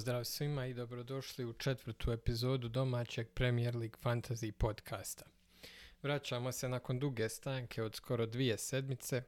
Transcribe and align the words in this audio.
Pozdrav 0.00 0.24
svima 0.24 0.66
i 0.66 0.74
dobrodošli 0.74 1.44
u 1.44 1.52
četvrtu 1.52 2.12
epizodu 2.12 2.68
domaćeg 2.68 3.28
Premier 3.34 3.76
League 3.76 3.98
Fantasy 4.02 4.50
podcasta. 4.50 5.24
Vraćamo 6.02 6.52
se 6.52 6.68
nakon 6.68 6.98
duge 6.98 7.28
stanke 7.28 7.82
od 7.82 7.94
skoro 7.94 8.26
dvije 8.26 8.58
sedmice 8.58 9.22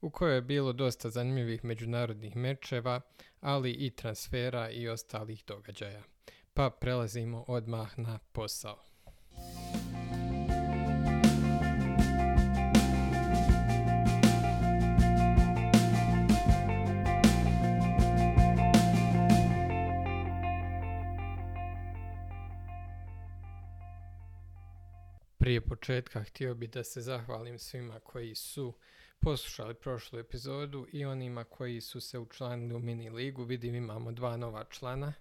u 0.00 0.10
kojoj 0.10 0.34
je 0.34 0.42
bilo 0.42 0.72
dosta 0.72 1.10
zanimljivih 1.10 1.64
međunarodnih 1.64 2.36
mečeva, 2.36 3.00
ali 3.40 3.70
i 3.70 3.90
transfera 3.90 4.70
i 4.70 4.88
ostalih 4.88 5.44
događaja. 5.46 6.02
Pa 6.54 6.70
prelazimo 6.70 7.44
odmah 7.48 7.98
na 7.98 8.18
posao. 8.32 8.78
Prije 25.40 25.60
početka 25.60 26.22
htio 26.22 26.54
bih 26.54 26.70
da 26.70 26.84
se 26.84 27.00
zahvalim 27.00 27.58
svima 27.58 28.00
koji 28.00 28.34
su 28.34 28.74
poslušali 29.20 29.74
prošlu 29.74 30.18
epizodu 30.18 30.86
i 30.92 31.04
onima 31.04 31.44
koji 31.44 31.80
su 31.80 32.00
se 32.00 32.18
učlanili 32.18 32.74
u 32.74 32.78
mini 32.78 33.10
ligu. 33.10 33.44
Vidim 33.44 33.74
imamo 33.74 34.12
dva 34.12 34.36
nova 34.36 34.64
člana 34.64 35.12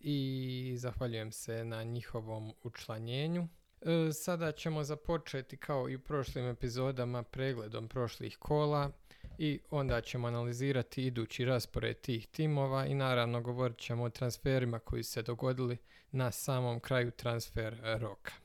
i 0.00 0.74
zahvaljujem 0.78 1.32
se 1.32 1.64
na 1.64 1.82
njihovom 1.82 2.52
učlanjenju. 2.62 3.48
E, 3.80 4.12
sada 4.12 4.52
ćemo 4.52 4.84
započeti 4.84 5.56
kao 5.56 5.88
i 5.88 5.96
u 5.96 6.00
prošlim 6.00 6.48
epizodama 6.48 7.22
pregledom 7.22 7.88
prošlih 7.88 8.36
kola 8.38 8.90
i 9.38 9.60
onda 9.70 10.00
ćemo 10.00 10.28
analizirati 10.28 11.06
idući 11.06 11.44
raspored 11.44 12.00
tih 12.00 12.26
timova 12.26 12.86
i 12.86 12.94
naravno 12.94 13.40
govorit 13.40 13.78
ćemo 13.78 14.04
o 14.04 14.10
transferima 14.10 14.78
koji 14.78 15.02
se 15.02 15.22
dogodili 15.22 15.76
na 16.10 16.30
samom 16.30 16.80
kraju 16.80 17.10
transfer 17.10 17.80
roka. 18.00 18.41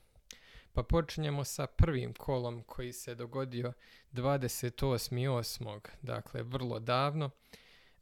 Pa 0.78 0.82
počinjemo 0.82 1.44
sa 1.44 1.66
prvim 1.66 2.14
kolom 2.14 2.62
koji 2.62 2.92
se 2.92 3.14
dogodio 3.14 3.72
28.8. 4.12 5.80
Dakle, 6.02 6.42
vrlo 6.42 6.78
davno. 6.78 7.30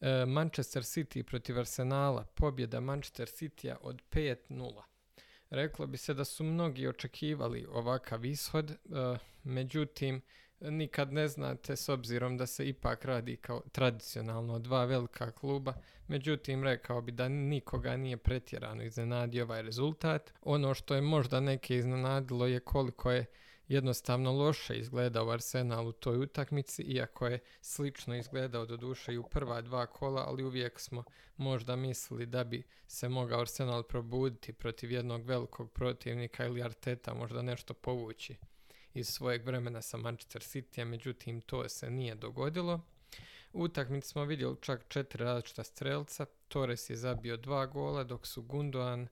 E, 0.00 0.24
Manchester 0.26 0.82
City 0.82 1.22
protiv 1.22 1.58
Arsenala, 1.58 2.24
pobjeda 2.24 2.80
Manchester 2.80 3.28
Citya 3.28 3.76
od 3.80 4.02
5-0. 4.10 4.82
Reklo 5.50 5.86
bi 5.86 5.96
se 5.96 6.14
da 6.14 6.24
su 6.24 6.44
mnogi 6.44 6.88
očekivali 6.88 7.66
ovakav 7.70 8.24
ishod, 8.24 8.70
e, 8.70 8.76
međutim, 9.44 10.22
nikad 10.60 11.12
ne 11.12 11.28
znate 11.28 11.76
s 11.76 11.88
obzirom 11.88 12.36
da 12.36 12.46
se 12.46 12.68
ipak 12.68 13.04
radi 13.04 13.36
kao 13.36 13.62
tradicionalno 13.72 14.58
dva 14.58 14.84
velika 14.84 15.30
kluba, 15.30 15.74
međutim 16.08 16.64
rekao 16.64 17.02
bi 17.02 17.12
da 17.12 17.28
nikoga 17.28 17.96
nije 17.96 18.16
pretjerano 18.16 18.82
iznenadio 18.82 19.44
ovaj 19.44 19.62
rezultat. 19.62 20.32
Ono 20.42 20.74
što 20.74 20.94
je 20.94 21.00
možda 21.00 21.40
neke 21.40 21.76
iznenadilo 21.76 22.46
je 22.46 22.60
koliko 22.60 23.10
je 23.10 23.26
jednostavno 23.68 24.32
loše 24.32 24.78
izgledao 24.78 25.30
Arsenal 25.30 25.88
u 25.88 25.92
toj 25.92 26.18
utakmici, 26.18 26.82
iako 26.82 27.26
je 27.26 27.38
slično 27.60 28.16
izgledao 28.16 28.66
do 28.66 28.76
duše 28.76 29.14
i 29.14 29.18
u 29.18 29.22
prva 29.22 29.60
dva 29.60 29.86
kola, 29.86 30.24
ali 30.28 30.44
uvijek 30.44 30.80
smo 30.80 31.04
možda 31.36 31.76
mislili 31.76 32.26
da 32.26 32.44
bi 32.44 32.62
se 32.86 33.08
mogao 33.08 33.40
Arsenal 33.40 33.82
probuditi 33.82 34.52
protiv 34.52 34.92
jednog 34.92 35.24
velikog 35.24 35.72
protivnika 35.72 36.46
ili 36.46 36.62
Arteta 36.62 37.14
možda 37.14 37.42
nešto 37.42 37.74
povući 37.74 38.36
iz 38.96 39.08
svojeg 39.08 39.46
vremena 39.46 39.82
sa 39.82 39.96
Manchester 39.96 40.42
City, 40.42 40.84
međutim 40.84 41.40
to 41.40 41.68
se 41.68 41.90
nije 41.90 42.14
dogodilo. 42.14 42.80
U 43.52 43.62
utakmici 43.62 44.08
smo 44.08 44.24
vidjeli 44.24 44.56
čak 44.60 44.84
četiri 44.88 45.24
različita 45.24 45.64
strelca. 45.64 46.26
Torres 46.48 46.90
je 46.90 46.96
zabio 46.96 47.36
dva 47.36 47.66
gola, 47.66 48.04
dok 48.04 48.26
su 48.26 48.42
Gundogan, 48.42 49.08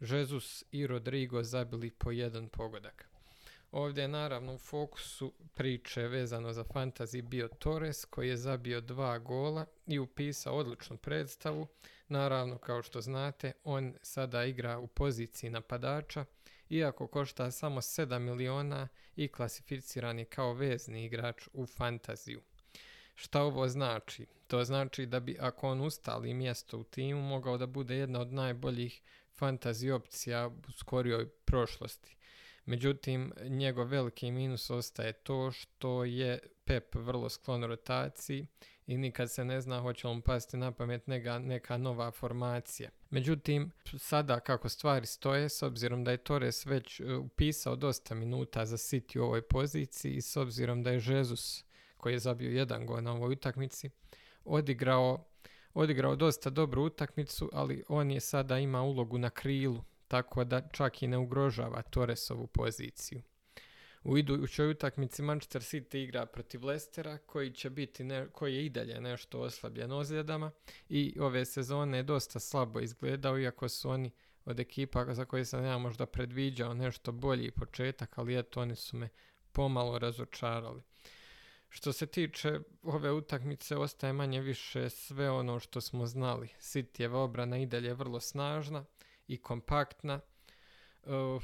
Jesus 0.00 0.64
i 0.70 0.86
Rodrigo 0.86 1.42
zabili 1.42 1.90
po 1.90 2.10
jedan 2.10 2.48
pogodak. 2.48 3.08
Ovdje 3.72 4.02
je 4.02 4.08
naravno 4.08 4.54
u 4.54 4.58
fokusu 4.58 5.32
priče 5.54 6.02
vezano 6.02 6.52
za 6.52 6.64
fantasy 6.64 7.22
bio 7.22 7.48
Torres 7.48 8.04
koji 8.04 8.28
je 8.28 8.36
zabio 8.36 8.80
dva 8.80 9.18
gola 9.18 9.66
i 9.86 9.98
upisao 9.98 10.56
odličnu 10.56 10.96
predstavu. 10.96 11.66
Naravno, 12.08 12.58
kao 12.58 12.82
što 12.82 13.00
znate, 13.00 13.52
on 13.64 13.94
sada 14.02 14.44
igra 14.44 14.78
u 14.78 14.86
poziciji 14.86 15.50
napadača, 15.50 16.24
iako 16.74 17.06
košta 17.06 17.50
samo 17.50 17.80
7 17.80 18.18
miliona 18.18 18.88
i 19.16 19.28
klasificiran 19.28 20.18
je 20.18 20.24
kao 20.24 20.52
vezni 20.52 21.04
igrač 21.04 21.48
u 21.52 21.66
fantaziju. 21.66 22.40
Šta 23.14 23.42
ovo 23.42 23.68
znači? 23.68 24.26
To 24.46 24.64
znači 24.64 25.06
da 25.06 25.20
bi 25.20 25.36
ako 25.40 25.68
on 25.68 25.80
ustali 25.80 26.34
mjesto 26.34 26.78
u 26.78 26.84
timu 26.84 27.22
mogao 27.22 27.58
da 27.58 27.66
bude 27.66 27.96
jedna 27.96 28.20
od 28.20 28.32
najboljih 28.32 29.02
fantasy 29.38 29.92
opcija 29.92 30.46
u 30.68 30.72
skorijoj 30.72 31.28
prošlosti. 31.28 32.16
Međutim, 32.64 33.32
njegov 33.42 33.86
veliki 33.86 34.30
minus 34.30 34.70
ostaje 34.70 35.12
to 35.12 35.50
što 35.50 36.04
je 36.04 36.38
Pep 36.64 36.94
vrlo 36.94 37.28
sklon 37.28 37.64
rotaciji 37.64 38.46
i 38.86 38.96
nikad 38.96 39.30
se 39.30 39.44
ne 39.44 39.60
zna 39.60 39.80
hoće 39.80 40.08
li 40.08 40.22
pasti 40.22 40.56
na 40.56 40.72
pamet 40.72 41.06
neka, 41.06 41.38
neka 41.38 41.76
nova 41.76 42.10
formacija. 42.10 42.90
Međutim, 43.10 43.70
sada 43.98 44.40
kako 44.40 44.68
stvari 44.68 45.06
stoje, 45.06 45.48
s 45.48 45.62
obzirom 45.62 46.04
da 46.04 46.10
je 46.10 46.16
Torres 46.16 46.66
već 46.66 47.00
e, 47.00 47.14
upisao 47.14 47.76
dosta 47.76 48.14
minuta 48.14 48.66
za 48.66 48.76
City 48.76 49.18
u 49.18 49.22
ovoj 49.22 49.42
poziciji 49.42 50.14
i 50.14 50.22
s 50.22 50.36
obzirom 50.36 50.82
da 50.82 50.90
je 50.90 51.02
Jesus, 51.06 51.64
koji 51.96 52.12
je 52.12 52.18
zabio 52.18 52.50
jedan 52.50 52.86
gol 52.86 53.02
na 53.02 53.12
ovoj 53.12 53.32
utakmici, 53.32 53.90
odigrao, 54.44 55.24
odigrao 55.74 56.16
dosta 56.16 56.50
dobru 56.50 56.84
utakmicu, 56.84 57.50
ali 57.52 57.84
on 57.88 58.10
je 58.10 58.20
sada 58.20 58.58
ima 58.58 58.82
ulogu 58.82 59.18
na 59.18 59.30
krilu, 59.30 59.84
tako 60.08 60.44
da 60.44 60.68
čak 60.68 61.02
i 61.02 61.06
ne 61.06 61.18
ugrožava 61.18 61.82
Torresovu 61.82 62.46
poziciju. 62.46 63.22
U 64.04 64.18
idućoj 64.18 64.70
utakmici 64.70 65.22
Manchester 65.22 65.62
City 65.62 65.96
igra 65.96 66.26
protiv 66.26 66.64
Lestera 66.64 67.18
koji 67.18 67.50
će 67.50 67.70
biti 67.70 68.04
ne, 68.04 68.28
koji 68.32 68.54
je 68.54 68.66
i 68.66 68.68
dalje 68.68 69.00
nešto 69.00 69.40
oslabljen 69.40 69.92
ozljedama 69.92 70.50
i 70.88 71.16
ove 71.20 71.44
sezone 71.44 71.98
je 71.98 72.02
dosta 72.02 72.40
slabo 72.40 72.80
izgledao 72.80 73.38
iako 73.38 73.68
su 73.68 73.90
oni 73.90 74.10
od 74.44 74.60
ekipa 74.60 75.14
za 75.14 75.24
koje 75.24 75.44
sam 75.44 75.64
ja 75.64 75.78
možda 75.78 76.06
predviđao 76.06 76.74
nešto 76.74 77.12
bolji 77.12 77.50
početak, 77.50 78.18
ali 78.18 78.38
eto 78.38 78.60
oni 78.60 78.76
su 78.76 78.96
me 78.96 79.08
pomalo 79.52 79.98
razočarali. 79.98 80.82
Što 81.68 81.92
se 81.92 82.06
tiče 82.06 82.60
ove 82.82 83.12
utakmice, 83.12 83.76
ostaje 83.76 84.12
manje 84.12 84.40
više 84.40 84.90
sve 84.90 85.30
ono 85.30 85.60
što 85.60 85.80
smo 85.80 86.06
znali. 86.06 86.48
Cityjeva 86.60 87.14
obrana 87.14 87.58
i 87.58 87.66
dalje 87.66 87.94
vrlo 87.94 88.20
snažna 88.20 88.84
i 89.28 89.36
kompaktna. 89.36 90.20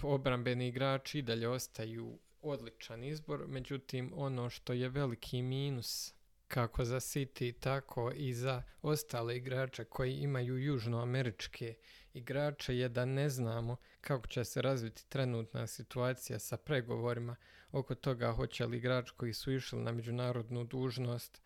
Obrambeni 0.02 0.68
igrači 0.68 1.18
i 1.18 1.22
dalje 1.22 1.48
ostaju 1.48 2.18
odličan 2.42 3.04
izbor, 3.04 3.44
međutim 3.48 4.12
ono 4.16 4.50
što 4.50 4.72
je 4.72 4.88
veliki 4.88 5.42
minus 5.42 6.14
kako 6.48 6.84
za 6.84 7.00
City, 7.00 7.60
tako 7.60 8.12
i 8.14 8.34
za 8.34 8.62
ostale 8.82 9.36
igrače 9.36 9.84
koji 9.84 10.16
imaju 10.16 10.58
južnoameričke 10.58 11.74
igrače 12.14 12.76
je 12.76 12.88
da 12.88 13.04
ne 13.04 13.28
znamo 13.28 13.76
kako 14.00 14.26
će 14.26 14.44
se 14.44 14.62
razviti 14.62 15.08
trenutna 15.08 15.66
situacija 15.66 16.38
sa 16.38 16.56
pregovorima 16.56 17.36
oko 17.72 17.94
toga 17.94 18.32
hoće 18.32 18.66
li 18.66 18.76
igrač 18.76 19.10
koji 19.10 19.32
su 19.32 19.52
išli 19.52 19.78
na 19.78 19.92
međunarodnu 19.92 20.64
dužnost 20.64 21.42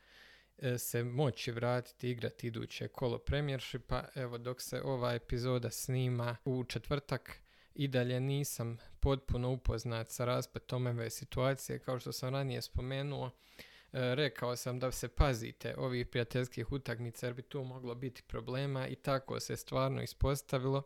e, 0.58 0.78
se 0.78 1.04
moći 1.04 1.52
vratiti 1.52 2.10
igrati 2.10 2.46
iduće 2.46 2.88
kolo 2.88 3.18
premijershipa. 3.18 4.04
Evo 4.14 4.38
dok 4.38 4.62
se 4.62 4.82
ova 4.82 5.14
epizoda 5.14 5.70
snima 5.70 6.36
u 6.44 6.64
četvrtak 6.64 7.43
i 7.74 7.88
dalje 7.88 8.20
nisam 8.20 8.78
potpuno 9.00 9.50
upoznat 9.50 10.10
sa 10.10 10.24
raspletom 10.24 10.86
ove 10.86 11.10
situacije. 11.10 11.78
Kao 11.78 12.00
što 12.00 12.12
sam 12.12 12.34
ranije 12.34 12.62
spomenuo, 12.62 13.26
e, 13.26 14.14
rekao 14.14 14.56
sam 14.56 14.78
da 14.78 14.92
se 14.92 15.08
pazite 15.08 15.74
ovih 15.78 16.06
prijateljskih 16.06 16.72
utakmica 16.72 17.26
jer 17.26 17.34
bi 17.34 17.42
tu 17.42 17.64
moglo 17.64 17.94
biti 17.94 18.22
problema 18.22 18.88
i 18.88 18.94
tako 18.94 19.40
se 19.40 19.56
stvarno 19.56 20.02
ispostavilo. 20.02 20.82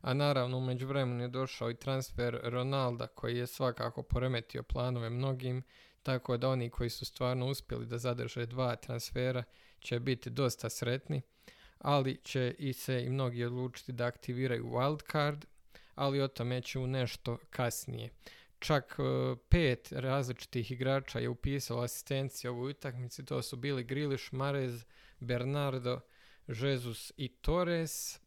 A 0.00 0.14
naravno 0.14 0.60
međuvremenu 0.60 1.22
je 1.22 1.28
došao 1.28 1.70
i 1.70 1.76
transfer 1.76 2.40
Ronalda 2.42 3.06
koji 3.06 3.36
je 3.38 3.46
svakako 3.46 4.02
poremetio 4.02 4.62
planove 4.62 5.10
mnogim, 5.10 5.62
tako 6.02 6.36
da 6.36 6.48
oni 6.48 6.70
koji 6.70 6.90
su 6.90 7.04
stvarno 7.04 7.46
uspjeli 7.46 7.86
da 7.86 7.98
zadrže 7.98 8.46
dva 8.46 8.76
transfera 8.76 9.44
će 9.80 10.00
biti 10.00 10.30
dosta 10.30 10.68
sretni, 10.68 11.22
ali 11.78 12.20
će 12.24 12.54
i 12.58 12.72
se 12.72 13.04
i 13.04 13.10
mnogi 13.10 13.44
odlučiti 13.44 13.92
da 13.92 14.06
aktiviraju 14.06 14.64
wildcard 14.64 15.44
ali 16.00 16.20
o 16.20 16.28
tome 16.28 16.60
ću 16.60 16.86
nešto 16.86 17.38
kasnije. 17.50 18.10
Čak 18.58 18.96
e, 18.98 19.02
pet 19.48 19.92
različitih 19.92 20.70
igrača 20.70 21.18
je 21.18 21.28
upisalo 21.28 21.82
asistenciju 21.82 22.52
u 22.52 22.56
ovoj 22.56 22.70
utakmici, 22.70 23.24
to 23.24 23.42
su 23.42 23.56
bili 23.56 23.84
Grilish, 23.84 24.32
Marez, 24.32 24.84
Bernardo, 25.20 26.00
Jesus 26.46 27.12
i 27.16 27.28
Torres, 27.28 28.20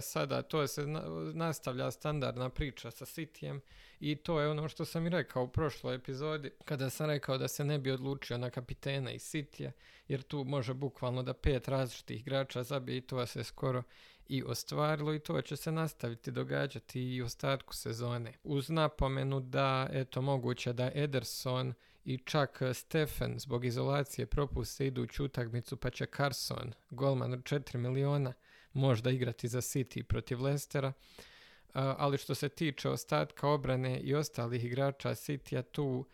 sada 0.00 0.42
to 0.42 0.66
se 0.66 0.86
nastavlja 1.34 1.90
standardna 1.90 2.48
priča 2.48 2.90
sa 2.90 3.04
Cityjem 3.04 3.60
i 4.00 4.16
to 4.16 4.40
je 4.40 4.48
ono 4.48 4.68
što 4.68 4.84
sam 4.84 5.06
i 5.06 5.10
rekao 5.10 5.42
u 5.42 5.48
prošloj 5.48 5.94
epizodi 5.94 6.50
kada 6.64 6.90
sam 6.90 7.06
rekao 7.06 7.38
da 7.38 7.48
se 7.48 7.64
ne 7.64 7.78
bi 7.78 7.90
odlučio 7.90 8.38
na 8.38 8.50
kapitena 8.50 9.12
i 9.12 9.18
Cityja 9.18 9.70
jer 10.08 10.22
tu 10.22 10.44
može 10.44 10.74
bukvalno 10.74 11.22
da 11.22 11.34
pet 11.34 11.68
različitih 11.68 12.20
igrača 12.20 12.62
zabije 12.62 12.96
i 12.96 13.00
to 13.00 13.26
se 13.26 13.44
skoro 13.44 13.82
i 14.28 14.42
ostvarilo 14.42 15.14
i 15.14 15.18
to 15.18 15.42
će 15.42 15.56
se 15.56 15.72
nastaviti 15.72 16.30
događati 16.30 17.02
i 17.02 17.22
u 17.22 17.24
ostatku 17.24 17.74
sezone. 17.74 18.32
Uz 18.44 18.70
napomenu 18.70 19.40
da 19.40 19.88
eto 19.92 20.22
moguće 20.22 20.72
da 20.72 20.90
Ederson 20.94 21.74
i 22.04 22.18
čak 22.18 22.60
Stefan 22.74 23.38
zbog 23.38 23.64
izolacije 23.64 24.26
propuste 24.26 24.86
iduću 24.86 25.24
utakmicu 25.24 25.76
pa 25.76 25.90
će 25.90 26.06
Carson, 26.16 26.72
golman 26.90 27.32
od 27.32 27.42
4 27.42 27.76
miliona, 27.76 28.32
možda 28.72 29.10
igrati 29.10 29.48
za 29.48 29.60
City 29.60 30.02
protiv 30.02 30.42
Lestera. 30.42 30.92
Ali 31.74 32.18
što 32.18 32.34
se 32.34 32.48
tiče 32.48 32.88
ostatka 32.88 33.48
obrane 33.48 34.00
i 34.00 34.14
ostalih 34.14 34.64
igrača 34.64 35.14
City-a 35.14 35.62
tu 35.62 36.06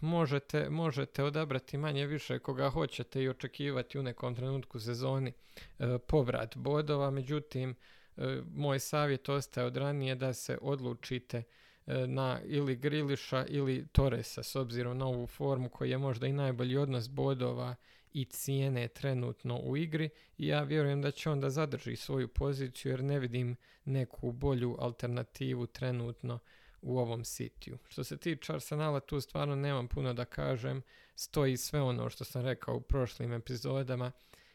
možete, 0.00 0.70
možete 0.70 1.24
odabrati 1.24 1.78
manje 1.78 2.06
više 2.06 2.38
koga 2.38 2.70
hoćete 2.70 3.22
i 3.22 3.28
očekivati 3.28 3.98
u 3.98 4.02
nekom 4.02 4.34
trenutku 4.34 4.80
sezoni 4.80 5.32
e, 5.78 5.98
povrat 5.98 6.56
bodova, 6.56 7.10
međutim 7.10 7.74
e, 8.16 8.40
moj 8.54 8.78
savjet 8.78 9.28
ostaje 9.28 9.66
od 9.66 9.76
ranije 9.76 10.14
da 10.14 10.32
se 10.32 10.58
odlučite 10.62 11.42
e, 11.86 12.06
na 12.06 12.40
ili 12.44 12.76
Griliša 12.76 13.46
ili 13.48 13.86
Torresa 13.92 14.42
s 14.42 14.56
obzirom 14.56 14.98
na 14.98 15.06
ovu 15.06 15.26
formu 15.26 15.68
koji 15.68 15.90
je 15.90 15.98
možda 15.98 16.26
i 16.26 16.32
najbolji 16.32 16.76
odnos 16.76 17.08
bodova 17.08 17.74
i 18.12 18.24
cijene 18.24 18.88
trenutno 18.88 19.58
u 19.58 19.76
igri. 19.76 20.10
I 20.38 20.46
ja 20.46 20.62
vjerujem 20.62 21.02
da 21.02 21.10
će 21.10 21.30
on 21.30 21.40
da 21.40 21.50
zadrži 21.50 21.96
svoju 21.96 22.28
poziciju 22.28 22.92
jer 22.92 23.04
ne 23.04 23.18
vidim 23.18 23.56
neku 23.84 24.32
bolju 24.32 24.76
alternativu 24.80 25.66
trenutno 25.66 26.38
u 26.84 26.98
ovom 26.98 27.24
sitiju. 27.24 27.78
Što 27.88 28.04
se 28.04 28.16
tiče 28.16 28.52
Arsenala, 28.52 29.00
tu 29.00 29.20
stvarno 29.20 29.56
nemam 29.56 29.88
puno 29.88 30.14
da 30.14 30.24
kažem. 30.24 30.82
Stoji 31.14 31.56
sve 31.56 31.80
ono 31.80 32.10
što 32.10 32.24
sam 32.24 32.42
rekao 32.42 32.76
u 32.76 32.80
prošlim 32.80 33.32
epizodama. 33.32 34.12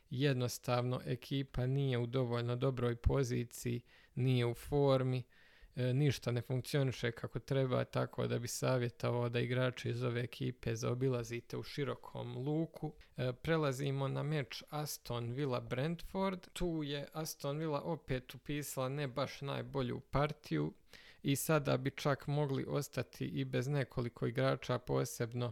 Jednostavno, 0.10 1.02
ekipa 1.06 1.66
nije 1.66 1.98
u 1.98 2.06
dovoljno 2.06 2.56
dobroj 2.56 2.96
poziciji, 2.96 3.82
nije 4.16 4.46
u 4.46 4.54
formi, 4.54 5.24
e, 5.76 5.94
ništa 5.94 6.32
ne 6.32 6.42
funkcioniše 6.42 7.12
kako 7.12 7.40
treba, 7.40 7.84
tako 7.84 8.28
da 8.28 8.40
bi 8.40 8.48
savjetovao 8.48 9.30
da 9.30 9.40
igrači 9.40 9.90
iz 9.90 10.04
ove 10.04 10.22
ekipe 10.22 10.76
zaobilazite 10.76 11.58
u 11.58 11.64
širokom 11.64 12.38
luku. 12.38 12.94
E, 13.18 13.34
prelazimo 13.34 14.08
na 14.08 14.24
meč 14.24 14.64
Aston 14.70 15.32
Villa 15.32 15.60
Brentford. 15.60 16.48
Tu 16.54 16.84
je 16.84 17.08
Aston 17.14 17.58
Villa 17.58 17.82
opet 17.82 18.36
upisala 18.36 18.90
ne 18.90 19.08
baš 19.08 19.42
najbolju 19.42 20.00
partiju 20.00 20.74
i 21.24 21.36
sada 21.36 21.78
bi 21.78 21.92
čak 21.92 22.28
mogli 22.28 22.66
ostati 22.68 23.26
i 23.26 23.46
bez 23.46 23.68
nekoliko 23.68 24.28
igrača, 24.28 24.78
posebno 24.78 25.52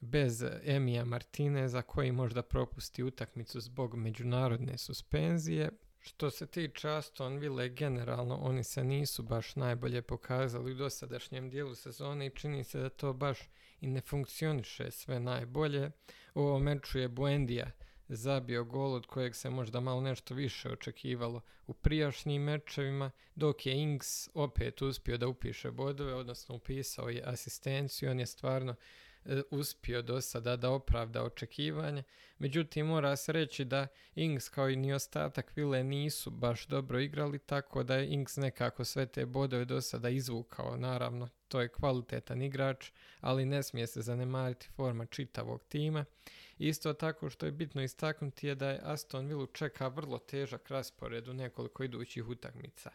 bez 0.00 0.44
Emija 0.64 1.04
Martineza 1.04 1.82
koji 1.82 2.12
možda 2.12 2.42
propusti 2.42 3.02
utakmicu 3.02 3.60
zbog 3.60 3.94
međunarodne 3.94 4.78
suspenzije. 4.78 5.70
Što 6.00 6.30
se 6.30 6.46
tiče 6.46 6.88
Aston 6.88 7.38
Ville, 7.38 7.68
generalno 7.68 8.36
oni 8.36 8.64
se 8.64 8.84
nisu 8.84 9.22
baš 9.22 9.56
najbolje 9.56 10.02
pokazali 10.02 10.72
u 10.72 10.74
dosadašnjem 10.74 11.50
dijelu 11.50 11.74
sezone 11.74 12.26
i 12.26 12.30
čini 12.30 12.64
se 12.64 12.80
da 12.80 12.88
to 12.88 13.12
baš 13.12 13.38
i 13.80 13.86
ne 13.86 14.00
funkcioniše 14.00 14.90
sve 14.90 15.20
najbolje. 15.20 15.90
U 16.34 16.40
ovom 16.40 16.62
meču 16.62 16.98
je 16.98 17.08
Buendija 17.08 17.70
zabio 18.08 18.64
gol 18.64 18.94
od 18.94 19.06
kojeg 19.06 19.36
se 19.36 19.50
možda 19.50 19.80
malo 19.80 20.00
nešto 20.00 20.34
više 20.34 20.70
očekivalo 20.70 21.40
u 21.66 21.72
prijašnjim 21.72 22.42
mečevima, 22.42 23.10
dok 23.34 23.66
je 23.66 23.82
Ings 23.82 24.28
opet 24.34 24.82
uspio 24.82 25.18
da 25.18 25.28
upiše 25.28 25.70
bodove, 25.70 26.14
odnosno 26.14 26.54
upisao 26.54 27.08
je 27.08 27.22
asistenciju, 27.24 28.10
on 28.10 28.20
je 28.20 28.26
stvarno 28.26 28.74
e, 29.24 29.42
uspio 29.50 30.02
do 30.02 30.20
sada 30.20 30.56
da 30.56 30.70
opravda 30.70 31.22
očekivanje. 31.22 32.02
Međutim, 32.38 32.86
mora 32.86 33.16
se 33.16 33.32
reći 33.32 33.64
da 33.64 33.86
Ings 34.14 34.48
kao 34.48 34.70
i 34.70 34.76
ni 34.76 34.92
ostatak 34.92 35.56
Vile 35.56 35.84
nisu 35.84 36.30
baš 36.30 36.66
dobro 36.66 37.00
igrali, 37.00 37.38
tako 37.38 37.82
da 37.82 37.96
je 37.96 38.08
Ings 38.08 38.36
nekako 38.36 38.84
sve 38.84 39.06
te 39.06 39.26
bodove 39.26 39.64
do 39.64 39.80
sada 39.80 40.08
izvukao. 40.08 40.76
Naravno, 40.76 41.28
to 41.48 41.60
je 41.60 41.68
kvalitetan 41.68 42.42
igrač, 42.42 42.90
ali 43.20 43.44
ne 43.44 43.62
smije 43.62 43.86
se 43.86 44.02
zanemariti 44.02 44.68
forma 44.68 45.06
čitavog 45.06 45.64
tima. 45.68 46.04
Isto 46.58 46.92
tako 46.92 47.30
što 47.30 47.46
je 47.46 47.52
bitno 47.52 47.82
istaknuti 47.82 48.46
je 48.46 48.54
da 48.54 48.70
je 48.70 48.80
Aston 48.82 49.26
Villa 49.26 49.46
čeka 49.52 49.88
vrlo 49.88 50.18
težak 50.18 50.70
raspored 50.70 51.28
u 51.28 51.34
nekoliko 51.34 51.84
idućih 51.84 52.28
utakmica, 52.28 52.90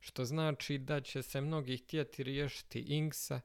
što 0.00 0.24
znači 0.24 0.78
da 0.78 1.00
će 1.00 1.22
se 1.22 1.40
mnogi 1.40 1.76
htjeti 1.76 2.22
riješiti 2.22 2.80
Ingsa, 2.80 3.40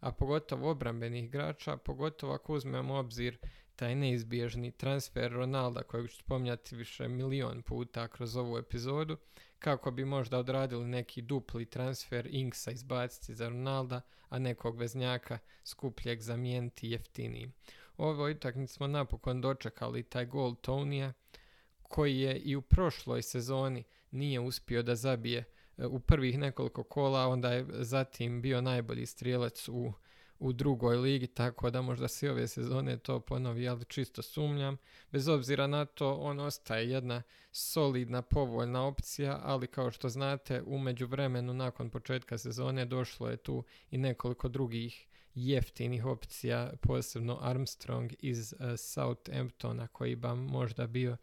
a 0.00 0.12
pogotovo 0.12 0.70
obrambenih 0.70 1.24
igrača, 1.24 1.76
pogotovo 1.76 2.34
ako 2.34 2.54
uzmemo 2.54 2.94
obzir 2.94 3.38
taj 3.76 3.94
neizbježni 3.94 4.72
transfer 4.72 5.32
Ronalda 5.32 5.82
kojeg 5.82 6.10
ću 6.10 6.16
spominjati 6.16 6.76
više 6.76 7.08
milion 7.08 7.62
puta 7.62 8.08
kroz 8.08 8.36
ovu 8.36 8.58
epizodu, 8.58 9.16
kako 9.58 9.90
bi 9.90 10.04
možda 10.04 10.38
odradili 10.38 10.84
neki 10.84 11.22
dupli 11.22 11.66
transfer 11.66 12.28
Inksa 12.30 12.70
izbaciti 12.70 13.34
za 13.34 13.48
Ronalda, 13.48 14.00
a 14.28 14.38
nekog 14.38 14.78
veznjaka 14.78 15.38
skupljeg 15.64 16.20
zamijeniti 16.20 16.90
jeftinijim. 16.90 17.52
Ovoj 17.96 18.32
utakmici 18.32 18.74
smo 18.74 18.86
napokon 18.86 19.40
dočekali 19.40 20.02
taj 20.02 20.26
gol 20.26 20.54
Tonija 20.54 21.12
koji 21.82 22.20
je 22.20 22.38
i 22.38 22.56
u 22.56 22.62
prošloj 22.62 23.22
sezoni 23.22 23.84
nije 24.10 24.40
uspio 24.40 24.82
da 24.82 24.94
zabije 24.94 25.44
e, 25.76 25.86
u 25.86 26.00
prvih 26.00 26.38
nekoliko 26.38 26.82
kola, 26.82 27.28
onda 27.28 27.52
je 27.52 27.66
zatim 27.70 28.42
bio 28.42 28.60
najbolji 28.60 29.06
strijelac 29.06 29.68
u, 29.68 29.92
u 30.38 30.52
drugoj 30.52 30.96
ligi, 30.96 31.26
tako 31.26 31.70
da 31.70 31.82
možda 31.82 32.08
se 32.08 32.30
ove 32.30 32.48
sezone 32.48 32.98
to 32.98 33.20
ponovi, 33.20 33.68
ali 33.68 33.84
čisto 33.84 34.22
sumnjam. 34.22 34.76
Bez 35.12 35.28
obzira 35.28 35.66
na 35.66 35.84
to, 35.84 36.14
on 36.14 36.40
ostaje 36.40 36.90
jedna 36.90 37.22
solidna, 37.52 38.22
povoljna 38.22 38.86
opcija, 38.86 39.40
ali 39.42 39.66
kao 39.66 39.90
što 39.90 40.08
znate, 40.08 40.62
u 40.66 40.78
međuvremenu 40.78 41.54
nakon 41.54 41.90
početka 41.90 42.38
sezone 42.38 42.84
došlo 42.84 43.28
je 43.28 43.36
tu 43.36 43.64
i 43.90 43.98
nekoliko 43.98 44.48
drugih 44.48 45.06
jeftinih 45.34 46.06
opcija, 46.06 46.72
posebno 46.80 47.38
Armstrong 47.42 48.12
iz 48.18 48.52
uh, 48.52 48.58
Southamptona 48.76 49.88
koji 49.88 50.16
bi 50.16 50.28
možda 50.28 50.86
bio 50.86 51.16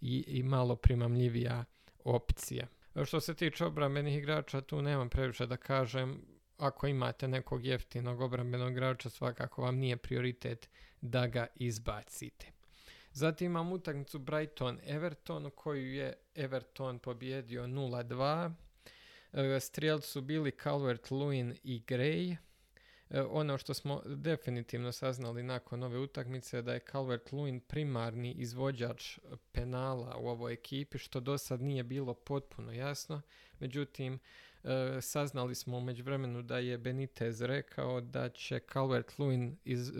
i, 0.00 0.24
i 0.26 0.42
malo 0.42 0.76
primamljivija 0.76 1.64
opcija. 2.04 2.66
Što 3.04 3.20
se 3.20 3.34
tiče 3.34 3.64
obrambenih 3.64 4.18
igrača, 4.18 4.60
tu 4.60 4.82
nemam 4.82 5.08
previše 5.08 5.46
da 5.46 5.56
kažem. 5.56 6.22
Ako 6.58 6.86
imate 6.86 7.28
nekog 7.28 7.64
jeftinog 7.64 8.20
obrambenog 8.20 8.72
igrača, 8.72 9.10
svakako 9.10 9.62
vam 9.62 9.76
nije 9.76 9.96
prioritet 9.96 10.68
da 11.00 11.26
ga 11.26 11.46
izbacite. 11.54 12.46
Zatim 13.12 13.46
imam 13.46 13.72
utakmicu 13.72 14.18
Brighton-Everton 14.18 15.50
koju 15.50 15.94
je 15.94 16.14
Everton 16.34 16.98
pobjedio 16.98 17.66
0-2. 17.66 18.52
E, 19.32 19.60
Strijelci 19.60 20.08
su 20.08 20.20
bili 20.20 20.50
Calvert-Lewin 20.50 21.56
i 21.62 21.82
Gray. 21.86 22.36
E, 23.10 23.22
ono 23.22 23.58
što 23.58 23.74
smo 23.74 24.02
definitivno 24.06 24.92
saznali 24.92 25.42
nakon 25.42 25.82
ove 25.82 25.98
utakmice 25.98 26.62
da 26.62 26.72
je 26.72 26.80
Calvert 26.92 27.30
Lewin 27.30 27.60
primarni 27.60 28.32
izvođač 28.32 29.18
penala 29.52 30.16
u 30.16 30.28
ovoj 30.28 30.52
ekipi 30.52 30.98
što 30.98 31.20
do 31.20 31.38
sad 31.38 31.62
nije 31.62 31.82
bilo 31.82 32.14
potpuno 32.14 32.72
jasno. 32.72 33.22
Međutim, 33.58 34.18
e, 34.64 35.00
saznali 35.00 35.54
smo 35.54 35.76
u 35.76 35.80
međuvremenu 35.80 36.42
da 36.42 36.58
je 36.58 36.78
Benitez 36.78 37.40
rekao 37.40 38.00
da 38.00 38.28
će 38.28 38.60
Calvert 38.72 39.18
Lewin 39.18 39.54
iz, 39.64 39.88
e, 39.88 39.92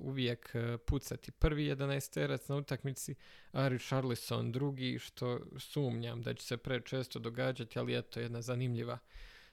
uvijek 0.00 0.52
pucati 0.86 1.32
prvi 1.32 1.64
11 1.64 2.12
terac 2.12 2.48
na 2.48 2.56
utakmici, 2.56 3.14
a 3.52 3.68
Richarlison 3.68 4.52
drugi, 4.52 4.98
što 4.98 5.40
sumnjam 5.58 6.22
da 6.22 6.34
će 6.34 6.46
se 6.46 6.56
prečesto 6.56 7.18
događati, 7.18 7.78
ali 7.78 7.98
eto 7.98 8.20
jedna 8.20 8.42
zanimljiva 8.42 8.98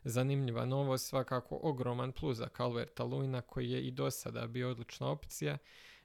zanimljiva 0.03 0.65
novost, 0.65 1.07
svakako 1.07 1.59
ogroman 1.61 2.11
plus 2.11 2.37
za 2.37 2.47
Calverta 2.57 3.03
Luina 3.03 3.41
koji 3.41 3.71
je 3.71 3.81
i 3.81 3.91
do 3.91 4.11
sada 4.11 4.47
bio 4.47 4.69
odlična 4.69 5.07
opcija. 5.07 5.57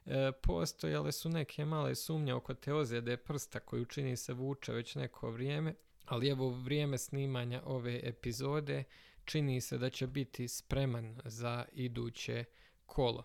E, 0.05 0.31
postojale 0.31 1.11
su 1.11 1.29
neke 1.29 1.65
male 1.65 1.95
sumnje 1.95 2.33
oko 2.33 2.53
te 2.53 2.73
ozljede 2.73 3.17
prsta 3.17 3.59
koju 3.59 3.85
čini 3.85 4.17
se 4.17 4.33
vuče 4.33 4.73
već 4.73 4.95
neko 4.95 5.31
vrijeme, 5.31 5.73
ali 6.05 6.29
evo 6.29 6.49
vrijeme 6.49 6.97
snimanja 6.97 7.61
ove 7.65 7.99
epizode 8.03 8.83
čini 9.25 9.61
se 9.61 9.77
da 9.77 9.89
će 9.89 10.07
biti 10.07 10.47
spreman 10.47 11.21
za 11.25 11.65
iduće 11.73 12.43
kolo. 12.85 13.23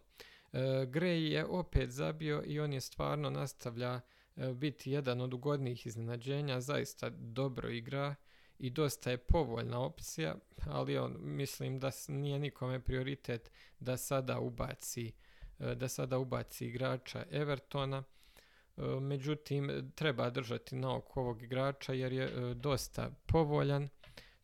E, 0.53 0.59
Gray 0.87 1.31
je 1.31 1.47
opet 1.47 1.91
zabio 1.91 2.43
i 2.47 2.61
on 2.61 2.73
je 2.73 2.81
stvarno 2.81 3.31
nastavlja 3.31 4.01
e, 4.37 4.53
biti 4.53 4.91
jedan 4.91 5.21
od 5.21 5.35
ugodnijih 5.35 5.87
iznenađenja, 5.87 6.61
zaista 6.61 7.11
dobro 7.11 7.71
igra 7.71 8.15
i 8.63 8.71
dosta 8.71 9.11
je 9.11 9.19
povoljna 9.19 9.81
opcija, 9.81 10.35
ali 10.67 10.99
on 10.99 11.17
mislim 11.21 11.79
da 11.81 11.91
nije 12.09 12.39
nikome 12.39 12.81
prioritet 12.81 13.51
da 13.81 13.97
sada 13.97 14.39
ubaci 14.39 15.13
e, 15.59 15.75
da 15.75 15.89
sada 15.89 16.19
ubaci 16.19 16.67
igrača 16.67 17.25
Evertona. 17.31 18.03
E, 18.77 18.83
međutim 19.01 19.93
treba 19.95 20.31
držati 20.31 20.77
na 20.77 20.97
oko 20.97 21.21
ovog 21.21 21.43
igrača 21.43 21.93
jer 21.93 22.13
je 22.13 22.55
dosta 22.55 23.11
povoljan 23.27 23.89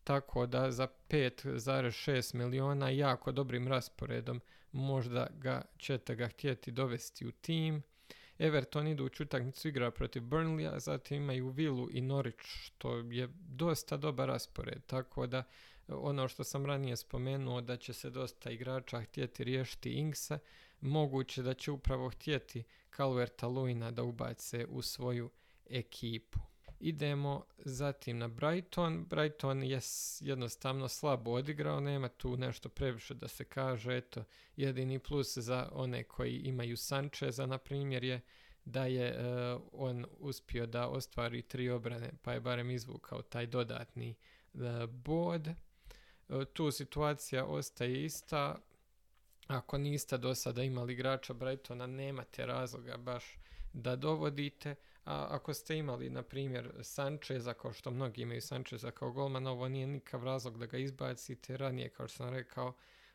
tako 0.04 0.46
da 0.46 0.70
za 0.70 0.88
5,6 1.08 2.34
miliona 2.34 2.90
jako 2.90 3.32
dobrim 3.32 3.68
rasporedom 3.68 4.40
možda 4.72 5.26
ga 5.30 5.62
ćete 5.78 6.14
ga 6.14 6.28
htjeti 6.28 6.70
dovesti 6.70 7.26
u 7.26 7.32
tim. 7.32 7.82
Everton 8.38 8.88
iduću 8.88 9.22
utakmicu 9.22 9.68
igra 9.68 9.90
protiv 9.90 10.22
Burnleya, 10.22 10.78
zatim 10.78 11.16
imaju 11.16 11.48
Vilu 11.48 11.88
i 11.90 12.00
Norwich, 12.00 12.44
što 12.44 12.96
je 12.96 13.28
dosta 13.48 13.96
dobar 13.96 14.28
raspored, 14.28 14.86
tako 14.86 15.26
da 15.26 15.42
ono 15.88 16.28
što 16.28 16.44
sam 16.44 16.66
ranije 16.66 16.96
spomenuo 16.96 17.60
da 17.60 17.76
će 17.76 17.92
se 17.92 18.10
dosta 18.10 18.50
igrača 18.50 19.00
htjeti 19.00 19.44
riješiti 19.44 19.92
Inksa, 19.92 20.38
moguće 20.80 21.42
da 21.42 21.54
će 21.54 21.70
upravo 21.70 22.10
htjeti 22.10 22.64
Calverta 22.96 23.46
Luina 23.46 23.90
da 23.90 24.02
ubace 24.02 24.66
u 24.68 24.82
svoju 24.82 25.30
ekipu. 25.70 26.38
Idemo 26.80 27.44
zatim 27.58 28.18
na 28.18 28.28
Brighton. 28.28 29.04
Brighton 29.04 29.62
je 29.62 29.80
jednostavno 30.20 30.88
slabo 30.88 31.30
odigrao, 31.30 31.80
nema 31.80 32.08
tu 32.08 32.36
nešto 32.36 32.68
previše 32.68 33.14
da 33.14 33.28
se 33.28 33.44
kaže. 33.44 33.96
Eto, 33.96 34.24
jedini 34.56 34.98
plus 34.98 35.38
za 35.38 35.68
one 35.72 36.04
koji 36.04 36.36
imaju 36.36 36.76
Sančeza, 36.76 37.46
na 37.46 37.58
primjer, 37.58 38.04
je 38.04 38.20
da 38.64 38.86
je 38.86 39.08
e, 39.08 39.56
on 39.72 40.06
uspio 40.18 40.66
da 40.66 40.88
ostvari 40.88 41.42
tri 41.42 41.70
obrane, 41.70 42.10
pa 42.22 42.32
je 42.32 42.40
barem 42.40 42.70
izvukao 42.70 43.22
taj 43.22 43.46
dodatni 43.46 44.14
uh, 44.54 44.60
bod. 44.86 45.48
E, 45.48 45.54
tu 46.52 46.70
situacija 46.70 47.44
ostaje 47.44 48.04
ista. 48.04 48.56
Ako 49.46 49.78
niste 49.78 50.18
do 50.18 50.34
sada 50.34 50.62
imali 50.62 50.92
igrača 50.92 51.34
Brightona, 51.34 51.86
nemate 51.86 52.46
razloga 52.46 52.96
baš 52.96 53.38
da 53.72 53.96
dovodite. 53.96 54.74
A 55.08 55.26
ako 55.30 55.54
ste 55.54 55.76
imali, 55.76 56.10
na 56.10 56.22
primjer, 56.22 56.72
Sančeza, 56.82 57.54
kao 57.54 57.72
što 57.72 57.90
mnogi 57.90 58.22
imaju 58.22 58.40
Sančeza 58.40 58.90
kao 58.90 59.12
golman, 59.12 59.46
ovo 59.46 59.68
nije 59.68 59.86
nikav 59.86 60.24
razlog 60.24 60.58
da 60.58 60.66
ga 60.66 60.78
izbacite. 60.78 61.56
Ranije, 61.56 61.88
kao 61.88 62.08
što 62.08 62.16
sam 62.16 62.28
rekao, 62.28 62.72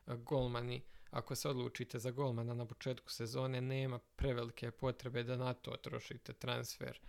golmani, 0.08 0.82
ako 1.12 1.36
se 1.36 1.50
odlučite 1.50 2.00
za 2.00 2.12
golmana 2.12 2.54
na 2.54 2.66
početku 2.66 3.12
sezone, 3.12 3.62
nema 3.62 4.00
prevelike 4.00 4.72
potrebe 4.72 5.24
da 5.24 5.38
na 5.38 5.54
to 5.54 5.72
trošite 5.72 6.34
transfer 6.34 7.00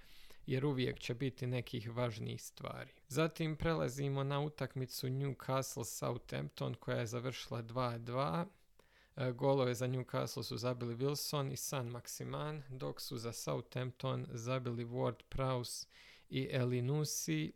jer 0.47 0.65
uvijek 0.65 0.99
će 0.99 1.15
biti 1.15 1.47
nekih 1.47 1.97
važnijih 1.97 2.43
stvari. 2.43 2.93
Zatim 3.09 3.57
prelazimo 3.57 4.25
na 4.25 4.41
utakmicu 4.41 5.07
Newcastle 5.07 5.85
Southampton 5.85 6.75
koja 6.75 6.97
je 6.97 7.07
završila 7.07 7.63
2-2. 7.63 8.45
E, 9.17 9.33
golove 9.33 9.75
za 9.75 9.87
Newcastle 9.87 10.43
su 10.43 10.57
zabili 10.57 10.97
Wilson 10.97 11.53
i 11.53 11.57
San 11.57 11.91
Maximan, 11.91 12.63
dok 12.71 13.01
su 13.01 13.19
za 13.19 13.33
Southampton 13.33 14.27
zabili 14.31 14.85
Ward 14.85 15.23
Prowse 15.31 15.87
i 16.31 16.49
Elinusi. 16.53 17.53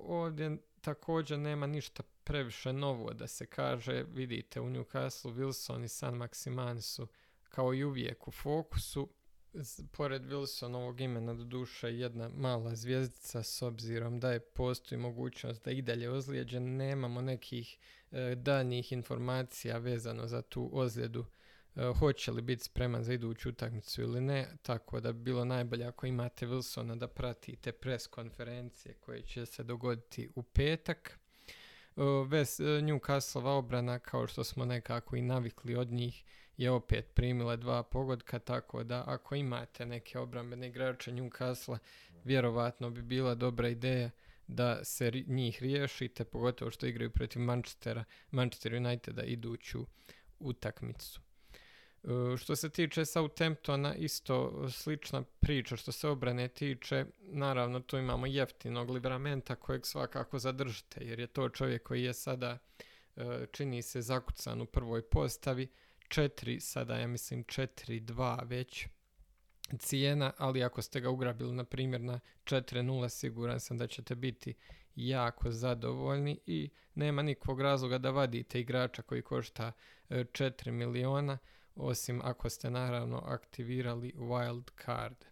Ovdje 0.00 0.56
također 0.80 1.38
nema 1.38 1.66
ništa 1.66 2.02
previše 2.24 2.72
novo 2.72 3.12
da 3.12 3.26
se 3.26 3.46
kaže. 3.46 4.04
Vidite 4.08 4.60
u 4.60 4.70
Newcastle 4.70 5.34
Wilson 5.34 5.84
i 5.84 5.88
San 5.88 6.14
Maximan 6.14 6.80
su 6.80 7.06
kao 7.48 7.74
i 7.74 7.84
uvijek 7.84 8.28
u 8.28 8.30
fokusu 8.30 9.08
pored 9.92 10.22
Wilsonovog 10.22 11.00
imena 11.00 11.34
do 11.34 11.44
duše 11.44 11.98
jedna 11.98 12.28
mala 12.28 12.74
zvijezdica 12.74 13.42
s 13.42 13.62
obzirom 13.62 14.20
da 14.20 14.32
je 14.32 14.40
postoji 14.40 14.98
mogućnost 14.98 15.64
da 15.64 15.70
i 15.70 15.82
dalje 15.82 16.10
ozlijeđen, 16.10 16.76
nemamo 16.76 17.20
nekih 17.20 17.78
e, 18.12 18.34
daljnjih 18.34 18.92
informacija 18.92 19.78
vezano 19.78 20.26
za 20.26 20.42
tu 20.42 20.70
ozljedu 20.72 21.24
e, 21.76 21.92
hoće 21.98 22.32
li 22.32 22.42
biti 22.42 22.64
spreman 22.64 23.04
za 23.04 23.12
iduću 23.12 23.48
utakmicu 23.48 24.02
ili 24.02 24.20
ne, 24.20 24.48
tako 24.62 25.00
da 25.00 25.12
bi 25.12 25.22
bilo 25.22 25.44
najbolje 25.44 25.84
ako 25.84 26.06
imate 26.06 26.46
Wilsona 26.46 26.98
da 26.98 27.08
pratite 27.08 27.72
pres 27.72 28.06
konferencije 28.06 28.94
koje 28.94 29.22
će 29.22 29.46
se 29.46 29.62
dogoditi 29.62 30.28
u 30.34 30.42
petak. 30.42 31.18
E, 31.96 32.00
e, 32.00 32.82
Newcastle 32.82 33.46
obrana, 33.46 33.98
kao 33.98 34.26
što 34.26 34.44
smo 34.44 34.64
nekako 34.64 35.16
i 35.16 35.22
navikli 35.22 35.76
od 35.76 35.92
njih, 35.92 36.24
je 36.58 36.70
opet 36.70 37.14
primila 37.14 37.56
dva 37.56 37.82
pogodka, 37.82 38.38
tako 38.38 38.84
da 38.84 39.04
ako 39.06 39.34
imate 39.34 39.86
neke 39.86 40.18
obrambene 40.18 40.68
igrače 40.68 41.12
Newcastle, 41.12 41.78
vjerovatno 42.24 42.90
bi 42.90 43.02
bila 43.02 43.34
dobra 43.34 43.68
ideja 43.68 44.10
da 44.46 44.84
se 44.84 45.12
njih 45.26 45.62
riješite, 45.62 46.24
pogotovo 46.24 46.70
što 46.70 46.86
igraju 46.86 47.10
protiv 47.10 47.42
Manchestera, 47.42 48.04
Manchester 48.30 48.74
Uniteda 48.74 49.22
iduću 49.22 49.86
utakmicu. 50.40 51.20
E, 52.04 52.36
što 52.36 52.56
se 52.56 52.70
tiče 52.70 53.04
Southamptona, 53.04 53.94
isto 53.94 54.64
slična 54.70 55.22
priča 55.40 55.76
što 55.76 55.92
se 55.92 56.08
obrane 56.08 56.48
tiče. 56.48 57.04
Naravno, 57.20 57.80
tu 57.80 57.98
imamo 57.98 58.26
jeftinog 58.26 58.90
Livramenta 58.90 59.54
kojeg 59.54 59.86
svakako 59.86 60.38
zadržite, 60.38 61.04
jer 61.04 61.20
je 61.20 61.26
to 61.26 61.48
čovjek 61.48 61.82
koji 61.82 62.02
je 62.02 62.14
sada, 62.14 62.58
e, 63.16 63.46
čini 63.52 63.82
se, 63.82 64.02
zakucan 64.02 64.60
u 64.60 64.66
prvoj 64.66 65.02
postavi. 65.02 65.68
4, 66.08 66.60
sada 66.60 66.96
ja 66.96 67.06
mislim 67.06 67.44
4-2 67.44 68.46
već 68.46 68.88
cijena, 69.78 70.32
ali 70.38 70.62
ako 70.62 70.82
ste 70.82 71.00
ga 71.00 71.10
ugrabili 71.10 71.52
na 71.52 71.64
primjer 71.64 72.00
na 72.00 72.20
4-0 72.44 73.08
siguran 73.08 73.60
sam 73.60 73.78
da 73.78 73.86
ćete 73.86 74.14
biti 74.14 74.54
jako 74.96 75.50
zadovoljni 75.50 76.40
i 76.46 76.70
nema 76.94 77.22
nikog 77.22 77.60
razloga 77.60 77.98
da 77.98 78.10
vadite 78.10 78.60
igrača 78.60 79.02
koji 79.02 79.22
košta 79.22 79.72
4 80.08 80.68
e, 80.68 80.72
miliona 80.72 81.38
osim 81.76 82.20
ako 82.24 82.50
ste 82.50 82.70
naravno 82.70 83.22
aktivirali 83.26 84.12
wild 84.16 84.70
card. 84.84 85.24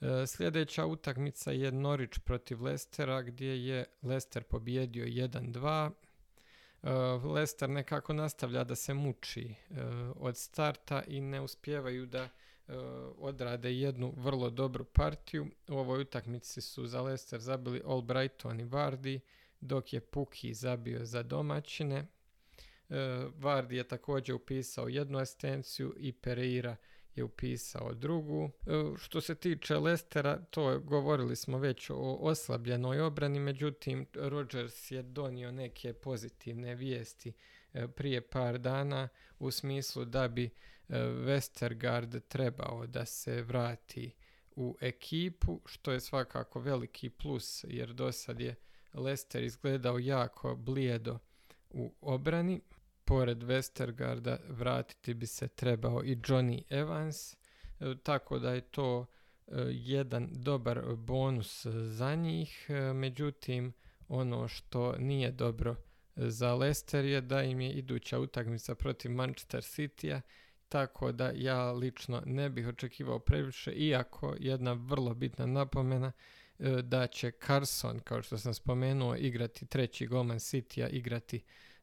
E, 0.00 0.26
sljedeća 0.26 0.86
utakmica 0.86 1.52
je 1.52 1.72
Norwich 1.72 2.18
protiv 2.18 2.62
Lestera 2.62 3.22
gdje 3.22 3.66
je 3.66 3.84
Lester 4.02 4.42
pobjedio 4.42 5.04
1-2 5.04 5.90
Uh, 6.82 7.24
Leicester 7.24 7.68
nekako 7.68 8.12
nastavlja 8.12 8.64
da 8.64 8.74
se 8.74 8.94
muči 8.94 9.54
uh, 9.70 9.76
od 10.16 10.36
starta 10.36 11.02
i 11.06 11.20
ne 11.20 11.40
uspijevaju 11.40 12.06
da 12.06 12.22
uh, 12.22 12.74
odrade 13.18 13.78
jednu 13.78 14.14
vrlo 14.16 14.50
dobru 14.50 14.84
partiju. 14.84 15.46
U 15.68 15.74
ovoj 15.74 16.00
utakmici 16.00 16.60
su 16.60 16.86
za 16.86 17.02
Leicester 17.02 17.40
zabili 17.40 17.82
Albrighton 17.86 18.60
i 18.60 18.64
Vardy, 18.64 19.20
dok 19.60 19.92
je 19.92 20.00
Puki 20.00 20.54
zabio 20.54 21.04
za 21.04 21.22
domaćine. 21.22 22.06
Vardy 23.38 23.72
je 23.72 23.88
također 23.88 24.34
upisao 24.34 24.88
jednu 24.88 25.18
asistenciju 25.18 25.94
i 25.96 26.12
Pereira 26.12 26.76
je 27.14 27.24
upisao 27.24 27.94
drugu. 27.94 28.50
E, 28.66 28.96
što 28.98 29.20
se 29.20 29.34
tiče 29.34 29.76
Lestera, 29.76 30.38
to 30.50 30.78
govorili 30.78 31.36
smo 31.36 31.58
već 31.58 31.90
o 31.90 32.18
oslabljenoj 32.20 33.00
obrani, 33.00 33.40
međutim 33.40 34.06
Rodgers 34.14 34.90
je 34.90 35.02
donio 35.02 35.52
neke 35.52 35.92
pozitivne 35.92 36.74
vijesti 36.74 37.32
e, 37.74 37.88
prije 37.88 38.20
par 38.20 38.58
dana 38.58 39.08
u 39.38 39.50
smislu 39.50 40.04
da 40.04 40.28
bi 40.28 40.44
e, 40.44 40.50
Westergaard 40.98 42.20
trebao 42.28 42.86
da 42.86 43.06
se 43.06 43.42
vrati 43.42 44.12
u 44.56 44.76
ekipu, 44.80 45.60
što 45.66 45.92
je 45.92 46.00
svakako 46.00 46.60
veliki 46.60 47.10
plus 47.10 47.64
jer 47.68 47.92
do 47.92 48.12
sad 48.12 48.40
je 48.40 48.54
Lester 48.94 49.42
izgledao 49.42 49.98
jako 49.98 50.56
blijedo 50.56 51.18
u 51.70 51.94
obrani 52.00 52.60
pored 53.04 53.42
Westergarda 53.42 54.36
vratiti 54.48 55.14
bi 55.14 55.26
se 55.26 55.48
trebao 55.48 56.04
i 56.04 56.16
Johnny 56.16 56.62
Evans, 56.70 57.32
e, 57.32 57.36
tako 58.02 58.38
da 58.38 58.54
je 58.54 58.60
to 58.60 59.06
e, 59.46 59.54
jedan 59.70 60.28
dobar 60.32 60.82
bonus 60.96 61.66
za 61.66 62.14
njih, 62.14 62.66
e, 62.68 62.92
međutim 62.92 63.72
ono 64.08 64.48
što 64.48 64.96
nije 64.98 65.30
dobro 65.30 65.76
za 66.16 66.54
Leicester 66.54 67.04
je 67.04 67.20
da 67.20 67.42
im 67.42 67.60
je 67.60 67.72
iduća 67.72 68.18
utakmica 68.18 68.74
protiv 68.74 69.10
Manchester 69.10 69.60
Citya, 69.60 70.20
tako 70.68 71.12
da 71.12 71.32
ja 71.34 71.72
lično 71.72 72.22
ne 72.26 72.50
bih 72.50 72.68
očekivao 72.68 73.18
previše, 73.18 73.72
iako 73.72 74.36
jedna 74.38 74.72
vrlo 74.72 75.14
bitna 75.14 75.46
napomena 75.46 76.12
da 76.82 77.06
će 77.06 77.30
Carson, 77.46 78.00
kao 78.00 78.22
što 78.22 78.38
sam 78.38 78.54
spomenuo, 78.54 79.16
igrati 79.16 79.66
treći 79.66 80.06
golman 80.06 80.38
Citya, 80.38 80.88
igrati 80.88 81.42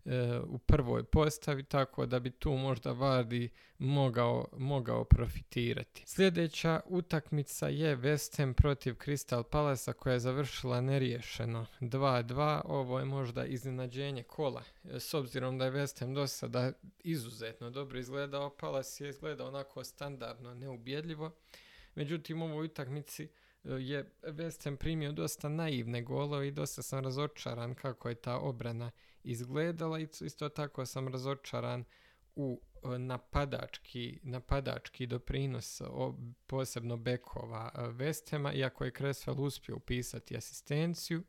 E, 0.09 0.39
u 0.39 0.57
prvoj 0.57 1.03
postavi, 1.03 1.63
tako 1.63 2.05
da 2.05 2.19
bi 2.19 2.31
tu 2.31 2.51
možda 2.51 2.93
Vardy 2.93 3.49
mogao, 3.77 4.47
mogao 4.57 5.03
profitirati. 5.03 6.03
Sljedeća 6.05 6.81
utakmica 6.85 7.67
je 7.67 7.97
West 7.97 8.37
Ham 8.37 8.53
protiv 8.53 8.93
Crystal 8.93 9.43
Palasa 9.43 9.93
koja 9.93 10.13
je 10.13 10.19
završila 10.19 10.81
neriješeno 10.81 11.65
2-2. 11.81 12.61
Ovo 12.65 12.99
je 12.99 13.05
možda 13.05 13.45
iznenađenje 13.45 14.23
kola. 14.23 14.63
S 14.83 15.13
obzirom 15.13 15.57
da 15.57 15.65
je 15.65 15.71
West 15.71 15.99
Ham 15.99 16.13
do 16.13 16.27
sada 16.27 16.71
izuzetno 17.03 17.69
dobro 17.69 17.99
izgledao, 17.99 18.49
Palace 18.49 19.03
je 19.03 19.09
izgledao 19.09 19.47
onako 19.47 19.83
standardno, 19.83 20.53
neubjedljivo. 20.53 21.31
Međutim, 21.95 22.41
u 22.41 22.45
ovoj 22.45 22.65
utakmici 22.65 23.23
e, 23.23 23.69
je 23.69 24.11
West 24.23 24.63
Ham 24.63 24.77
primio 24.77 25.11
dosta 25.11 25.49
naivne 25.49 26.01
golove 26.01 26.47
i 26.47 26.51
dosta 26.51 26.81
sam 26.81 27.03
razočaran 27.03 27.75
kako 27.75 28.09
je 28.09 28.15
ta 28.15 28.37
obrana 28.37 28.91
izgledala 29.23 29.99
i 29.99 30.07
isto 30.21 30.49
tako 30.49 30.85
sam 30.85 31.07
razočaran 31.07 31.83
u 32.35 32.61
napadački, 32.97 34.19
napadački 34.23 35.07
doprinos 35.07 35.81
posebno 36.47 36.97
bekova 36.97 37.71
Vestema, 37.91 38.53
iako 38.53 38.85
je 38.85 38.91
Kresvel 38.91 39.41
uspio 39.41 39.75
upisati 39.75 40.37
asistenciju. 40.37 41.23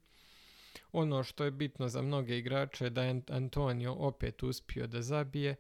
Ono 0.93 1.23
što 1.23 1.45
je 1.45 1.51
bitno 1.51 1.89
za 1.89 2.03
mnoge 2.03 2.39
igrače 2.39 2.85
je 2.85 2.91
da 2.91 3.03
je 3.03 3.23
Antonio 3.29 3.93
opet 3.95 4.43
uspio 4.43 4.87
da 4.87 5.03
zabije, 5.03 5.57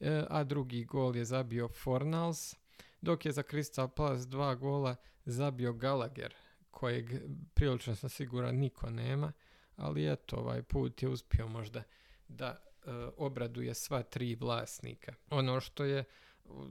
e, 0.00 0.24
a 0.30 0.44
drugi 0.44 0.84
gol 0.84 1.16
je 1.16 1.24
zabio 1.24 1.68
Fornals, 1.68 2.56
dok 3.00 3.26
je 3.26 3.32
za 3.32 3.42
Crystal 3.42 3.88
Palace 3.88 4.28
dva 4.28 4.54
gola 4.54 4.96
zabio 5.24 5.72
Gallagher, 5.72 6.34
kojeg 6.70 7.10
prilično 7.54 7.94
sam 7.94 8.08
siguran 8.08 8.56
niko 8.56 8.90
nema, 8.90 9.32
ali 9.76 10.12
eto 10.12 10.36
ovaj 10.36 10.62
put 10.62 11.02
je 11.02 11.08
uspio 11.08 11.48
možda 11.48 11.82
da 12.28 12.46
e, 12.46 12.90
obraduje 13.16 13.74
sva 13.74 14.02
tri 14.02 14.34
vlasnika. 14.34 15.14
Ono 15.30 15.60
što 15.60 15.84
je 15.84 16.04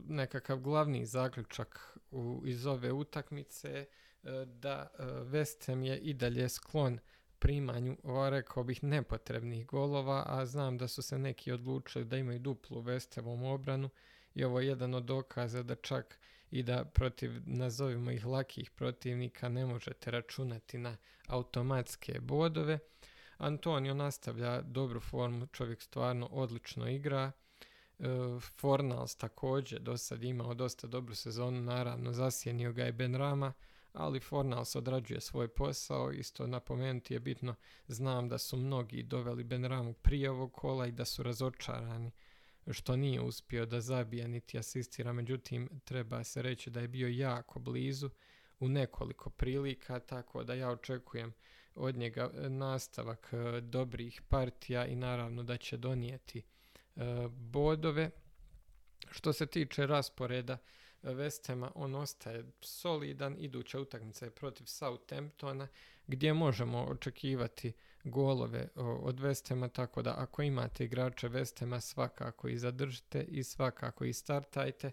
nekakav 0.08 0.58
glavni 0.58 1.06
zaključak 1.06 1.98
u, 2.10 2.42
iz 2.46 2.66
ove 2.66 2.92
utakmice 2.92 3.68
e, 3.68 3.86
da 4.46 4.90
e, 4.98 5.02
West 5.04 5.82
je 5.82 5.98
i 5.98 6.14
dalje 6.14 6.48
sklon 6.48 6.98
primanju, 7.38 7.96
rekao 8.30 8.64
bih, 8.64 8.84
nepotrebnih 8.84 9.66
golova, 9.66 10.24
a 10.26 10.46
znam 10.46 10.78
da 10.78 10.88
su 10.88 11.02
se 11.02 11.18
neki 11.18 11.52
odlučili 11.52 12.04
da 12.04 12.16
imaju 12.16 12.38
duplu 12.38 12.82
West 12.82 13.52
obranu 13.54 13.90
i 14.34 14.44
ovo 14.44 14.60
je 14.60 14.66
jedan 14.66 14.94
od 14.94 15.04
dokaza 15.04 15.62
da 15.62 15.74
čak 15.74 16.18
i 16.52 16.62
da 16.62 16.84
protiv, 16.84 17.32
nazovimo 17.46 18.10
ih, 18.10 18.26
lakih 18.26 18.70
protivnika 18.70 19.48
ne 19.48 19.66
možete 19.66 20.10
računati 20.10 20.78
na 20.78 20.96
automatske 21.26 22.20
bodove. 22.20 22.78
Antonio 23.38 23.94
nastavlja 23.94 24.62
dobru 24.62 25.00
formu, 25.00 25.46
čovjek 25.46 25.82
stvarno 25.82 26.26
odlično 26.26 26.88
igra. 26.88 27.32
E, 27.98 28.04
Fornals 28.40 29.16
također 29.16 29.80
do 29.80 29.96
sad 29.96 30.24
imao 30.24 30.54
dosta 30.54 30.86
dobru 30.86 31.14
sezonu, 31.14 31.60
naravno 31.60 32.12
zasjenio 32.12 32.72
ga 32.72 32.84
je 32.84 32.92
Ben 32.92 33.14
Rama, 33.14 33.52
ali 33.92 34.20
Fornals 34.20 34.76
odrađuje 34.76 35.20
svoj 35.20 35.48
posao, 35.48 36.12
isto 36.12 36.46
napomenuti 36.46 37.14
je 37.14 37.20
bitno, 37.20 37.54
znam 37.88 38.28
da 38.28 38.38
su 38.38 38.56
mnogi 38.56 39.02
doveli 39.02 39.44
Ben 39.44 39.64
Ramu 39.64 39.92
prije 39.92 40.30
ovog 40.30 40.52
kola 40.52 40.86
i 40.86 40.92
da 40.92 41.04
su 41.04 41.22
razočarani 41.22 42.10
što 42.70 42.96
nije 42.96 43.20
uspio 43.20 43.66
da 43.66 43.80
zabija 43.80 44.28
niti 44.28 44.58
asistira, 44.58 45.12
međutim 45.12 45.68
treba 45.84 46.24
se 46.24 46.42
reći 46.42 46.70
da 46.70 46.80
je 46.80 46.88
bio 46.88 47.08
jako 47.08 47.58
blizu 47.58 48.10
u 48.60 48.68
nekoliko 48.68 49.30
prilika, 49.30 49.98
tako 50.00 50.44
da 50.44 50.54
ja 50.54 50.70
očekujem 50.70 51.32
od 51.74 51.96
njega 51.96 52.30
e, 52.34 52.48
nastavak 52.48 53.28
e, 53.32 53.60
dobrih 53.60 54.22
partija 54.28 54.86
i 54.86 54.96
naravno 54.96 55.42
da 55.42 55.56
će 55.56 55.76
donijeti 55.76 56.38
e, 56.38 57.02
bodove. 57.30 58.10
Što 59.10 59.32
se 59.32 59.46
tiče 59.46 59.86
rasporeda 59.86 60.58
Vestema, 61.02 61.72
on 61.74 61.94
ostaje 61.94 62.44
solidan, 62.60 63.36
iduća 63.38 63.80
utakmica 63.80 64.24
je 64.24 64.30
protiv 64.30 64.64
Southamptona, 64.64 65.68
gdje 66.06 66.32
možemo 66.32 66.84
očekivati 66.84 67.72
golove 68.04 68.68
od 68.76 69.20
Vestema, 69.20 69.68
tako 69.68 70.02
da 70.02 70.14
ako 70.18 70.42
imate 70.42 70.84
igrače 70.84 71.28
Vestema 71.28 71.80
svakako 71.80 72.48
i 72.48 72.58
zadržite 72.58 73.24
i 73.28 73.42
svakako 73.42 74.04
i 74.04 74.12
startajte. 74.12 74.90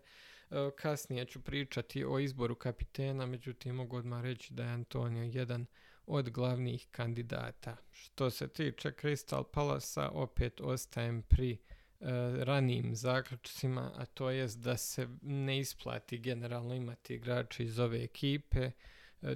Kasnije 0.76 1.26
ću 1.26 1.42
pričati 1.42 2.06
o 2.06 2.20
izboru 2.20 2.56
kapitena, 2.56 3.26
međutim 3.26 3.76
mogu 3.76 3.98
odmah 3.98 4.24
reći 4.24 4.54
da 4.54 4.64
je 4.64 4.70
Antonio 4.70 5.24
jedan 5.24 5.66
od 6.08 6.30
glavnih 6.30 6.88
kandidata. 6.92 7.76
Što 7.92 8.30
se 8.30 8.48
tiče 8.48 8.92
Crystal 8.92 9.44
Palasa, 9.44 10.10
opet 10.10 10.62
ostajem 10.62 11.22
pri 11.22 11.58
uh, 12.00 12.08
ranijim 12.40 12.96
zaključcima, 12.96 13.92
a 13.96 14.06
to 14.06 14.30
jest 14.30 14.60
da 14.60 14.78
se 14.78 15.08
ne 15.22 15.60
isplati 15.60 16.18
generalno 16.18 16.76
imati 16.76 17.16
igrače 17.16 17.64
iz 17.64 17.80
ove 17.80 18.04
ekipe, 18.04 18.60
e, 18.60 18.72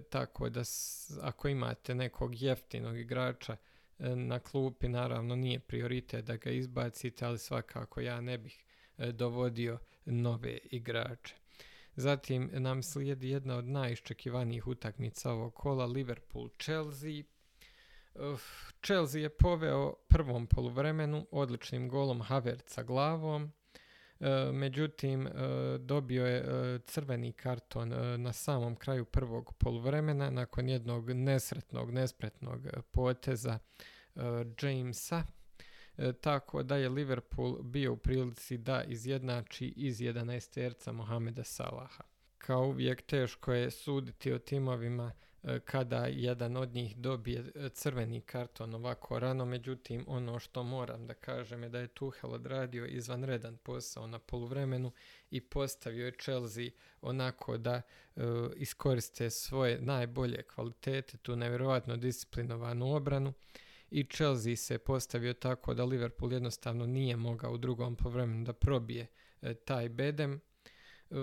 tako 0.09 0.49
da 0.49 0.61
ako 1.21 1.47
imate 1.47 1.95
nekog 1.95 2.41
jeftinog 2.41 2.97
igrača 2.97 3.57
e, 3.99 4.15
na 4.15 4.39
klupi, 4.39 4.87
naravno 4.87 5.35
nije 5.35 5.59
prioritet 5.59 6.25
da 6.25 6.35
ga 6.35 6.49
izbacite, 6.49 7.25
ali 7.25 7.37
svakako 7.37 8.01
ja 8.01 8.21
ne 8.21 8.37
bih 8.37 8.63
dovodio 8.97 9.79
nove 10.05 10.57
igrače. 10.63 11.35
Zatim 11.95 12.49
nam 12.53 12.83
slijedi 12.83 13.29
jedna 13.29 13.57
od 13.57 13.65
najiščekivanijih 13.65 14.67
utakmica 14.67 15.31
ovog 15.31 15.53
kola, 15.53 15.87
Liverpool-Chelsea. 15.87 17.23
Chelsea 18.85 19.21
je 19.21 19.29
poveo 19.29 19.93
prvom 20.07 20.47
poluvremenu 20.47 21.27
odličnim 21.31 21.89
golom 21.89 22.21
Havertza 22.21 22.83
glavom, 22.83 23.43
e, 23.43 23.62
međutim 24.53 25.27
e, 25.27 25.31
dobio 25.77 26.25
je 26.25 26.37
e, 26.37 26.79
crveni 26.79 27.31
karton 27.31 27.93
na 28.21 28.33
samom 28.33 28.75
kraju 28.75 29.05
prvog 29.05 29.53
poluvremena 29.57 30.29
nakon 30.29 30.69
jednog 30.69 31.09
nesretnog, 31.09 31.91
nespretnog 31.91 32.67
poteza 32.91 33.59
Jamesa 34.61 35.23
E, 35.97 36.13
tako 36.13 36.63
da 36.63 36.77
je 36.77 36.89
Liverpool 36.89 37.63
bio 37.63 37.93
u 37.93 37.97
prilici 37.97 38.57
da 38.57 38.83
izjednači 38.83 39.67
iz 39.67 39.99
11 39.99 40.53
terca 40.53 40.91
Mohameda 40.91 41.43
Salaha. 41.43 42.03
Kao 42.37 42.67
uvijek 42.67 43.01
teško 43.01 43.53
je 43.53 43.71
suditi 43.71 44.33
o 44.33 44.39
timovima 44.39 45.11
e, 45.11 45.32
kada 45.65 46.05
jedan 46.05 46.57
od 46.57 46.73
njih 46.73 46.97
dobije 46.97 47.51
e, 47.55 47.69
crveni 47.69 48.21
karton 48.21 48.73
ovako 48.73 49.19
rano, 49.19 49.45
međutim 49.45 50.05
ono 50.07 50.39
što 50.39 50.63
moram 50.63 51.07
da 51.07 51.13
kažem 51.13 51.63
je 51.63 51.69
da 51.69 51.79
je 51.79 51.87
Tuchel 51.87 52.33
odradio 52.33 52.85
izvanredan 52.85 53.57
posao 53.57 54.07
na 54.07 54.19
poluvremenu 54.19 54.91
i 55.31 55.41
postavio 55.41 56.05
je 56.05 56.17
Chelsea 56.21 56.69
onako 57.01 57.57
da 57.57 57.81
iskoriste 58.55 59.29
svoje 59.29 59.81
najbolje 59.81 60.43
kvalitete, 60.43 61.17
tu 61.17 61.35
nevjerojatno 61.35 61.97
disciplinovanu 61.97 62.95
obranu 62.95 63.33
i 63.93 64.03
Chelsea 64.03 64.55
se 64.55 64.77
postavio 64.77 65.33
tako 65.33 65.73
da 65.73 65.85
Liverpool 65.85 66.33
jednostavno 66.33 66.85
nije 66.85 67.15
mogao 67.15 67.53
u 67.53 67.57
drugom 67.57 67.95
povremenu 67.95 68.45
da 68.45 68.53
probije 68.53 69.07
e, 69.41 69.53
taj 69.53 69.89
bedem. 69.89 70.41
E, 71.11 71.15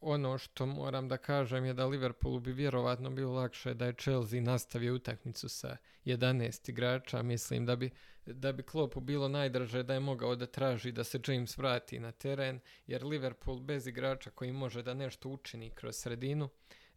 ono 0.00 0.38
što 0.38 0.66
moram 0.66 1.08
da 1.08 1.16
kažem 1.16 1.64
je 1.64 1.74
da 1.74 1.86
Liverpoolu 1.86 2.40
bi 2.40 2.52
vjerovatno 2.52 3.10
bilo 3.10 3.32
lakše 3.32 3.74
da 3.74 3.86
je 3.86 3.92
Chelsea 3.92 4.40
nastavio 4.40 4.94
utakmicu 4.94 5.48
sa 5.48 5.76
11 6.04 6.70
igrača. 6.70 7.22
Mislim 7.22 7.66
da 7.66 7.76
bi, 7.76 7.90
da 8.26 8.52
bi 8.52 8.62
Kloppu 8.62 9.00
bilo 9.00 9.28
najdraže 9.28 9.82
da 9.82 9.94
je 9.94 10.00
mogao 10.00 10.36
da 10.36 10.46
traži 10.46 10.92
da 10.92 11.04
se 11.04 11.20
James 11.26 11.58
vrati 11.58 11.98
na 11.98 12.12
teren, 12.12 12.60
jer 12.86 13.04
Liverpool 13.04 13.60
bez 13.60 13.86
igrača 13.86 14.30
koji 14.30 14.52
može 14.52 14.82
da 14.82 14.94
nešto 14.94 15.28
učini 15.28 15.70
kroz 15.70 15.96
sredinu, 15.96 16.48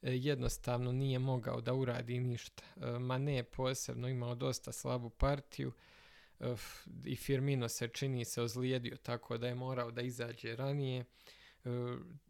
E, 0.01 0.15
jednostavno 0.15 0.91
nije 0.91 1.19
mogao 1.19 1.61
da 1.61 1.73
uradi 1.73 2.19
ništa. 2.19 2.63
E, 2.81 2.99
Ma 2.99 3.17
ne 3.17 3.43
posebno 3.43 4.07
imao 4.07 4.35
dosta 4.35 4.71
slabu 4.71 5.09
partiju 5.09 5.71
i 7.05 7.15
Firmino 7.15 7.69
se 7.69 7.87
čini 7.87 8.25
se 8.25 8.41
ozlijedio 8.41 8.97
tako 8.97 9.37
da 9.37 9.47
je 9.47 9.55
morao 9.55 9.91
da 9.91 10.01
izađe 10.01 10.55
ranije. 10.55 11.05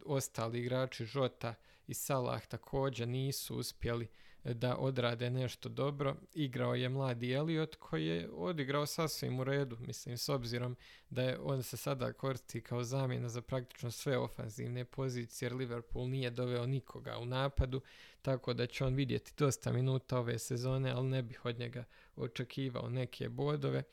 Ostali 0.06 0.60
igrači 0.60 1.06
Žota 1.06 1.56
i 1.88 1.94
Salah 1.94 2.46
također 2.46 3.08
nisu 3.08 3.58
uspjeli 3.58 4.08
da 4.44 4.78
odrade 4.78 5.30
nešto 5.30 5.70
dobro. 5.70 6.16
Igrao 6.34 6.76
je 6.76 6.90
mladi 6.90 7.34
Elliot 7.34 7.76
koji 7.76 8.06
je 8.06 8.30
odigrao 8.32 8.86
sasvim 8.86 9.40
u 9.40 9.44
redu, 9.44 9.78
mislim, 9.80 10.18
s 10.18 10.30
obzirom 10.30 10.76
da 11.10 11.22
je 11.22 11.40
on 11.40 11.64
se 11.64 11.78
sada 11.78 12.14
koristi 12.14 12.62
kao 12.62 12.84
zamjena 12.84 13.30
za 13.30 13.42
praktično 13.42 13.92
sve 13.92 14.18
ofanzivne 14.18 14.86
pozicije 14.86 15.48
jer 15.48 15.56
Liverpool 15.56 16.10
nije 16.10 16.30
doveo 16.30 16.66
nikoga 16.66 17.18
u 17.18 17.26
napadu, 17.26 17.82
tako 18.22 18.54
da 18.54 18.66
će 18.66 18.86
on 18.86 18.96
vidjeti 18.96 19.34
dosta 19.38 19.72
minuta 19.72 20.20
ove 20.20 20.40
sezone, 20.40 20.92
ali 20.92 21.08
ne 21.08 21.22
bih 21.22 21.46
od 21.46 21.60
njega 21.60 21.84
očekivao 22.16 22.90
neke 22.90 23.30
bodove. 23.30 23.84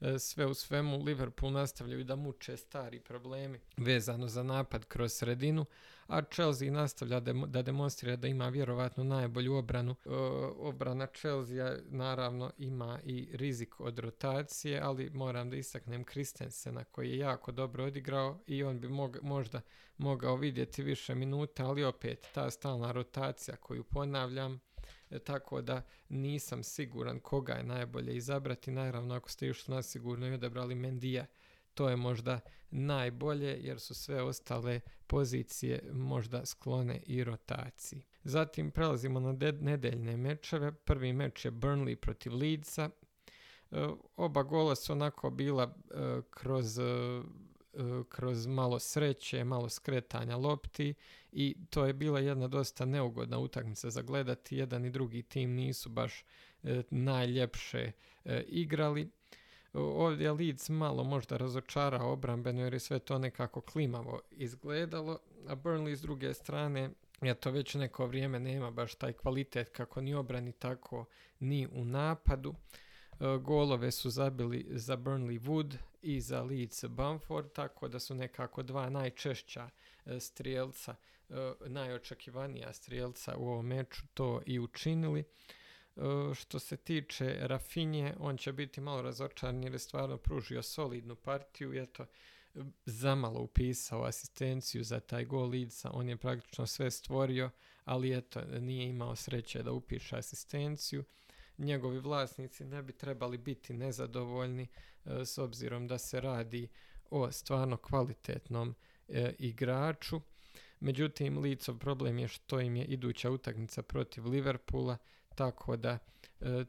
E, 0.00 0.18
sve 0.18 0.46
u 0.46 0.54
svemu 0.54 1.02
Liverpool 1.02 1.52
nastavljaju 1.52 2.04
da 2.04 2.16
muče 2.16 2.56
stari 2.56 3.00
problemi 3.00 3.60
vezano 3.76 4.28
za 4.28 4.42
napad 4.42 4.84
kroz 4.84 5.12
sredinu, 5.12 5.66
a 6.06 6.22
Chelsea 6.22 6.70
nastavlja 6.70 7.20
da 7.46 7.62
demonstrira 7.62 8.16
da 8.16 8.28
ima 8.28 8.48
vjerovatno 8.48 9.04
najbolju 9.04 9.54
obranu. 9.54 9.96
E, 10.04 10.08
obrana 10.58 11.06
Chelsea 11.06 11.76
naravno 11.88 12.52
ima 12.58 13.00
i 13.04 13.28
rizik 13.32 13.80
od 13.80 13.98
rotacije, 13.98 14.80
ali 14.80 15.10
moram 15.10 15.50
da 15.50 15.56
istaknem 15.56 16.04
Kristensena 16.04 16.84
koji 16.84 17.10
je 17.10 17.18
jako 17.18 17.52
dobro 17.52 17.84
odigrao 17.84 18.40
i 18.46 18.64
on 18.64 18.80
bi 18.80 18.88
možda 19.22 19.60
mogao 19.96 20.36
vidjeti 20.36 20.82
više 20.82 21.14
minuta, 21.14 21.66
ali 21.66 21.84
opet 21.84 22.26
ta 22.34 22.50
stalna 22.50 22.92
rotacija 22.92 23.56
koju 23.56 23.84
ponavljam, 23.84 24.60
tako 25.18 25.62
da 25.62 25.82
nisam 26.08 26.62
siguran 26.62 27.20
koga 27.20 27.52
je 27.52 27.62
najbolje 27.62 28.16
izabrati. 28.16 28.70
Naravno, 28.70 29.14
ako 29.14 29.30
ste 29.30 29.46
još 29.46 29.68
nasigurno 29.68 30.26
i 30.26 30.32
odabrali 30.32 30.74
Mendija, 30.74 31.26
to 31.74 31.88
je 31.88 31.96
možda 31.96 32.40
najbolje 32.70 33.58
jer 33.60 33.80
su 33.80 33.94
sve 33.94 34.22
ostale 34.22 34.80
pozicije 35.06 35.82
možda 35.92 36.46
sklone 36.46 37.00
i 37.06 37.24
rotaciji. 37.24 38.02
Zatim 38.24 38.70
prelazimo 38.70 39.20
na 39.20 39.32
nedeljne 39.60 40.16
mečeve. 40.16 40.72
Prvi 40.72 41.12
meč 41.12 41.44
je 41.44 41.50
Burnley 41.50 41.96
protiv 41.96 42.34
Leedsa. 42.34 42.90
E, 43.70 43.88
oba 44.16 44.42
gola 44.42 44.76
su 44.76 44.92
onako 44.92 45.30
bila 45.30 45.62
e, 45.90 46.20
kroz 46.30 46.78
e, 46.78 46.82
kroz 48.08 48.46
malo 48.46 48.78
sreće, 48.78 49.44
malo 49.44 49.68
skretanja 49.68 50.36
lopti 50.36 50.94
i 51.32 51.56
to 51.70 51.86
je 51.86 51.92
bila 51.92 52.20
jedna 52.20 52.48
dosta 52.48 52.84
neugodna 52.84 53.38
utakmica 53.38 53.90
za 53.90 54.02
gledati. 54.02 54.56
Jedan 54.56 54.84
i 54.84 54.90
drugi 54.90 55.22
tim 55.22 55.54
nisu 55.54 55.88
baš 55.88 56.24
najljepše 56.90 57.92
igrali. 58.46 59.10
Ovdje 59.72 60.32
Leeds 60.32 60.68
malo 60.68 61.04
možda 61.04 61.36
razočarao 61.36 62.12
obrambeno 62.12 62.62
jer 62.62 62.72
je 62.72 62.80
sve 62.80 62.98
to 62.98 63.18
nekako 63.18 63.60
klimavo 63.60 64.20
izgledalo, 64.30 65.18
a 65.48 65.56
Burnley 65.56 65.96
s 65.96 66.00
druge 66.00 66.34
strane 66.34 66.90
ja 67.22 67.34
to 67.34 67.50
već 67.50 67.74
neko 67.74 68.06
vrijeme 68.06 68.40
nema 68.40 68.70
baš 68.70 68.94
taj 68.94 69.12
kvalitet 69.12 69.68
kako 69.68 70.00
ni 70.00 70.14
obrani 70.14 70.52
tako 70.52 71.04
ni 71.40 71.68
u 71.72 71.84
napadu. 71.84 72.54
E, 73.12 73.38
golove 73.38 73.90
su 73.90 74.10
zabili 74.10 74.66
za 74.70 74.96
Burnley 74.96 75.40
Wood 75.40 75.76
i 76.02 76.20
za 76.20 76.42
Leeds 76.42 76.84
Bamford, 76.84 77.52
tako 77.52 77.88
da 77.88 77.98
su 77.98 78.14
nekako 78.14 78.62
dva 78.62 78.90
najčešća 78.90 79.70
e, 80.06 80.20
strijelca, 80.20 80.94
e, 81.28 81.34
najočekivanija 81.66 82.72
strijelca 82.72 83.36
u 83.36 83.48
ovom 83.48 83.66
meču 83.66 84.02
to 84.14 84.42
i 84.46 84.58
učinili. 84.58 85.24
Što 86.34 86.58
se 86.58 86.76
tiče 86.76 87.38
Rafinje, 87.40 88.14
on 88.18 88.36
će 88.36 88.52
biti 88.52 88.80
malo 88.80 89.02
razočaran 89.02 89.62
jer 89.62 89.72
je 89.72 89.78
stvarno 89.78 90.16
pružio 90.16 90.62
solidnu 90.62 91.16
partiju 91.16 91.74
i 91.74 91.78
eto, 91.78 92.06
zamalo 92.84 93.40
upisao 93.40 94.04
asistenciju 94.04 94.84
za 94.84 95.00
taj 95.00 95.24
gol 95.24 95.48
Leedsa, 95.48 95.90
on 95.92 96.08
je 96.08 96.16
praktično 96.16 96.66
sve 96.66 96.90
stvorio, 96.90 97.50
ali 97.84 98.16
eto, 98.16 98.40
nije 98.40 98.88
imao 98.88 99.16
sreće 99.16 99.62
da 99.62 99.72
upiše 99.72 100.16
asistenciju. 100.16 101.04
Njegovi 101.60 101.98
vlasnici 101.98 102.64
ne 102.64 102.82
bi 102.82 102.92
trebali 102.92 103.38
biti 103.38 103.72
nezadovoljni 103.72 104.62
e, 105.04 105.24
s 105.24 105.38
obzirom 105.38 105.86
da 105.86 105.98
se 105.98 106.20
radi 106.20 106.68
o 107.10 107.32
stvarno 107.32 107.76
kvalitetnom 107.76 108.74
e, 109.08 109.34
igraču. 109.38 110.20
Međutim, 110.80 111.38
Leedsov 111.38 111.78
problem 111.78 112.18
je 112.18 112.28
što 112.28 112.60
im 112.60 112.76
je 112.76 112.84
iduća 112.84 113.30
utakmica 113.30 113.82
protiv 113.82 114.26
Liverpoola, 114.26 114.96
tako 115.34 115.76
da 115.76 115.98
e, 116.40 116.64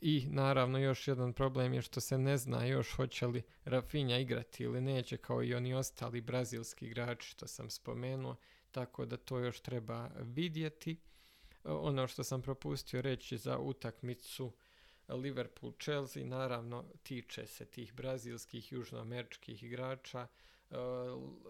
i 0.00 0.26
naravno 0.30 0.78
još 0.78 1.08
jedan 1.08 1.32
problem 1.32 1.72
je 1.72 1.82
što 1.82 2.00
se 2.00 2.18
ne 2.18 2.36
zna 2.36 2.64
još 2.64 2.92
hoće 2.92 3.26
li 3.26 3.42
Rafinha 3.64 4.16
igrati 4.16 4.62
ili 4.62 4.80
neće 4.80 5.16
kao 5.16 5.42
i 5.42 5.54
oni 5.54 5.74
ostali 5.74 6.20
brazilski 6.20 6.86
igrači 6.86 7.28
što 7.28 7.46
sam 7.46 7.70
spomenuo, 7.70 8.36
tako 8.70 9.06
da 9.06 9.16
to 9.16 9.38
još 9.38 9.60
treba 9.60 10.10
vidjeti. 10.20 10.96
Ono 11.64 12.06
što 12.06 12.24
sam 12.24 12.42
propustio 12.42 13.00
reći 13.00 13.38
za 13.38 13.58
utakmicu 13.58 14.52
Liverpool-Chelsea, 15.08 16.24
naravno 16.24 16.84
tiče 17.02 17.46
se 17.46 17.64
tih 17.64 17.94
brazilskih 17.94 18.72
južnoameričkih 18.72 19.62
igrača. 19.62 20.26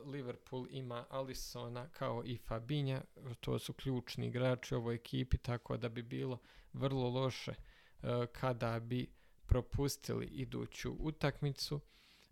Liverpool 0.04 0.66
ima 0.70 1.06
Alisona 1.10 1.88
kao 1.88 2.22
i 2.24 2.38
Fabinja, 2.38 3.02
to 3.40 3.58
su 3.58 3.72
ključni 3.72 4.26
igrači 4.26 4.74
ovoj 4.74 4.94
ekipi, 4.94 5.38
tako 5.38 5.76
da 5.76 5.88
bi 5.88 6.02
bilo 6.02 6.38
vrlo 6.72 7.08
loše 7.08 7.54
E, 8.02 8.26
kada 8.32 8.80
bi 8.80 9.12
propustili 9.46 10.26
iduću 10.26 10.96
utakmicu. 10.98 11.80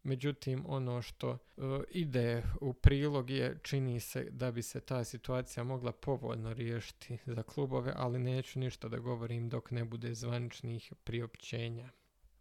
Međutim, 0.03 0.65
ono 0.69 1.03
što 1.03 1.31
e, 1.31 1.61
ide 1.91 2.43
u 2.61 2.73
prilog 2.73 3.31
je, 3.31 3.59
čini 3.63 4.01
se 4.01 4.25
da 4.31 4.51
bi 4.51 4.63
se 4.63 4.81
ta 4.81 5.05
situacija 5.05 5.65
mogla 5.65 5.93
povoljno 5.93 6.53
riješiti 6.53 7.19
za 7.27 7.43
klubove, 7.43 7.93
ali 7.97 8.19
neću 8.19 8.59
ništa 8.59 8.89
da 8.89 8.99
govorim 8.99 9.49
dok 9.49 9.71
ne 9.71 9.85
bude 9.85 10.15
zvaničnih 10.15 10.93
priopćenja. 11.05 11.91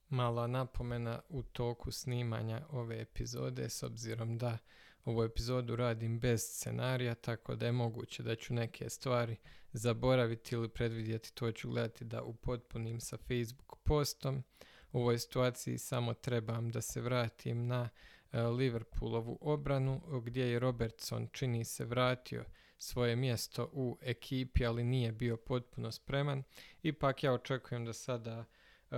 Mala 0.10 0.48
napomena 0.48 1.22
u 1.30 1.44
toku 1.44 1.92
snimanja 1.92 2.66
ove 2.70 3.02
epizode, 3.02 3.70
s 3.70 3.84
obzirom 3.84 4.38
da 4.38 4.58
ovu 5.06 5.24
epizodu 5.24 5.76
radim 5.76 6.20
bez 6.20 6.42
scenarija, 6.42 7.16
tako 7.16 7.56
da 7.56 7.66
je 7.66 7.72
moguće 7.72 8.24
da 8.24 8.36
ću 8.36 8.54
neke 8.54 8.90
stvari 8.90 9.36
zaboraviti 9.74 10.56
ili 10.56 10.70
predvidjeti, 10.70 11.34
to 11.34 11.52
ću 11.52 11.70
gledati 11.70 12.06
da 12.06 12.24
upotpunim 12.24 13.00
sa 13.00 13.18
Facebook 13.18 13.76
postom. 13.84 14.44
U 14.92 15.00
ovoj 15.00 15.20
situaciji 15.20 15.78
samo 15.78 16.14
trebam 16.14 16.72
da 16.72 16.82
se 16.82 17.02
vratim 17.02 17.68
na 17.68 17.90
e, 18.32 18.42
Liverpoolovu 18.42 19.38
obranu 19.42 20.22
gdje 20.24 20.44
je 20.44 20.60
Robertson 20.60 21.28
čini 21.32 21.66
se 21.66 21.86
vratio 21.86 22.46
svoje 22.78 23.16
mjesto 23.16 23.70
u 23.74 23.98
ekipi, 24.02 24.66
ali 24.66 24.84
nije 24.84 25.12
bio 25.12 25.38
potpuno 25.38 25.92
spreman. 25.92 26.44
Ipak 26.84 27.24
ja 27.24 27.34
očekujem 27.34 27.86
da 27.86 27.94
sada 27.94 28.46
e, 28.92 28.98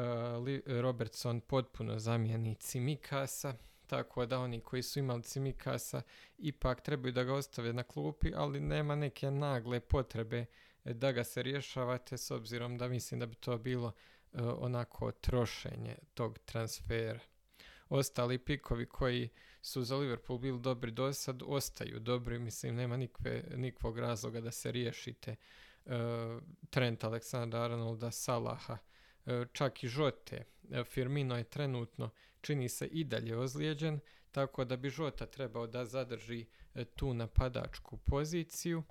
Robertson 0.82 1.42
potpuno 1.42 2.00
zamijeni 2.00 2.56
Cimikasa 2.56 3.54
tako 3.90 4.26
da 4.26 4.40
oni 4.40 4.60
koji 4.60 4.84
su 4.84 5.00
imali 5.00 5.24
Cimikasa 5.24 6.02
ipak 6.38 6.82
trebaju 6.82 7.12
da 7.12 7.24
ga 7.24 7.34
ostave 7.34 7.74
na 7.74 7.84
klupi, 7.84 8.32
ali 8.36 8.60
nema 8.60 8.96
neke 8.96 9.32
nagle 9.32 9.80
potrebe 9.80 10.46
da 10.84 11.12
ga 11.12 11.24
se 11.24 11.44
rješavate 11.44 12.18
s 12.18 12.32
obzirom 12.32 12.78
da 12.78 12.88
mislim 12.88 13.20
da 13.20 13.26
bi 13.26 13.36
to 13.36 13.58
bilo 13.58 13.92
onako 14.34 15.12
trošenje 15.12 15.96
tog 16.14 16.40
transfera. 16.40 17.20
Ostali 17.90 18.38
pikovi 18.38 18.86
koji 18.86 19.30
su 19.62 19.84
za 19.84 19.98
Liverpool 19.98 20.40
bili 20.40 20.60
dobri 20.60 20.92
do 20.92 21.14
sad 21.14 21.44
ostaju 21.46 22.00
dobri, 22.00 22.40
mislim 22.40 22.76
nema 22.76 22.98
nikve, 22.98 23.44
nikvog 23.56 24.00
razloga 24.00 24.42
da 24.42 24.52
se 24.52 24.72
riješite 24.72 25.36
uh, 25.86 25.92
Trent 26.70 27.04
Aleksandra 27.04 27.64
Arnolda, 27.64 28.12
Salaha, 28.12 28.78
čak 29.54 29.84
i 29.84 29.88
Žote. 29.88 30.44
Firmino 30.86 31.38
je 31.38 31.44
trenutno 31.44 32.10
čini 32.42 32.70
se 32.70 32.88
i 32.88 33.04
dalje 33.04 33.38
ozlijeđen, 33.38 34.00
tako 34.32 34.66
da 34.66 34.78
bi 34.78 34.90
Žota 34.90 35.26
trebao 35.26 35.68
da 35.68 35.86
zadrži 35.86 36.46
e, 36.76 36.86
tu 36.86 37.14
napadačku 37.14 37.98
poziciju. 37.98 38.84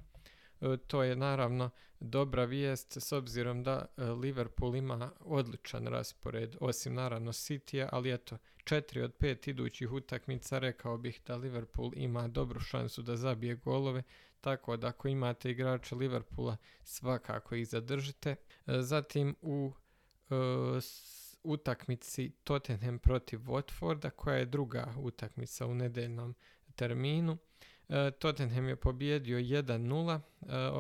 E, 0.61 0.77
to 0.77 1.03
je 1.03 1.17
naravno 1.17 1.71
dobra 2.01 2.45
vijest 2.45 2.97
s 2.97 3.13
obzirom 3.13 3.63
da 3.63 3.87
e, 3.97 4.05
Liverpool 4.05 4.77
ima 4.77 5.11
odličan 5.21 5.87
raspored, 5.87 6.57
osim 6.61 6.95
naravno 6.95 7.33
City, 7.33 7.89
ali 7.93 8.13
eto, 8.13 8.39
četiri 8.65 9.03
od 9.03 9.15
pet 9.15 9.49
idućih 9.49 9.93
utakmica 9.93 10.59
rekao 10.59 10.99
bih 10.99 11.21
da 11.27 11.37
Liverpool 11.37 11.91
ima 11.95 12.29
dobru 12.29 12.61
šansu 12.61 13.03
da 13.03 13.17
zabije 13.17 13.55
golove, 13.55 14.03
tako 14.41 14.77
da 14.77 14.87
ako 14.87 15.09
imate 15.09 15.51
igrača 15.51 15.97
Liverpoola 15.97 16.57
svakako 16.85 17.55
ih 17.55 17.69
zadržite. 17.69 18.37
Zatim 18.67 19.35
u 19.41 19.73
utakmici 21.43 22.31
Tottenham 22.45 22.99
protiv 22.99 23.39
Watforda, 23.39 24.11
koja 24.11 24.37
je 24.37 24.47
druga 24.47 24.95
utakmica 24.97 25.67
u 25.67 25.75
nedeljnom 25.75 26.35
terminu. 26.77 27.39
E, 27.89 28.11
Tottenham 28.11 28.69
je 28.69 28.77
pobjedio 28.77 29.39
1-0 29.39 30.15
e, 30.15 30.21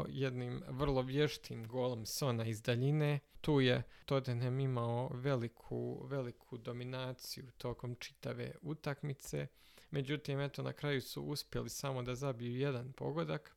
jednim 0.09 0.63
vrlo 0.69 1.03
vještim 1.03 1.67
golom 1.67 2.07
Sona 2.07 2.45
iz 2.45 2.63
daljine. 2.63 3.19
Tu 3.41 3.61
je 3.61 3.83
Tottenham 4.05 4.61
imao 4.61 5.11
veliku, 5.15 6.07
veliku 6.07 6.59
dominaciju 6.59 7.51
tokom 7.59 7.95
čitave 7.95 8.53
utakmice. 8.63 9.47
Međutim, 9.91 10.41
eto, 10.41 10.63
na 10.63 10.73
kraju 10.73 11.01
su 11.01 11.23
uspjeli 11.23 11.69
samo 11.69 12.03
da 12.03 12.15
zabiju 12.15 12.57
jedan 12.57 12.93
pogodak. 12.93 13.57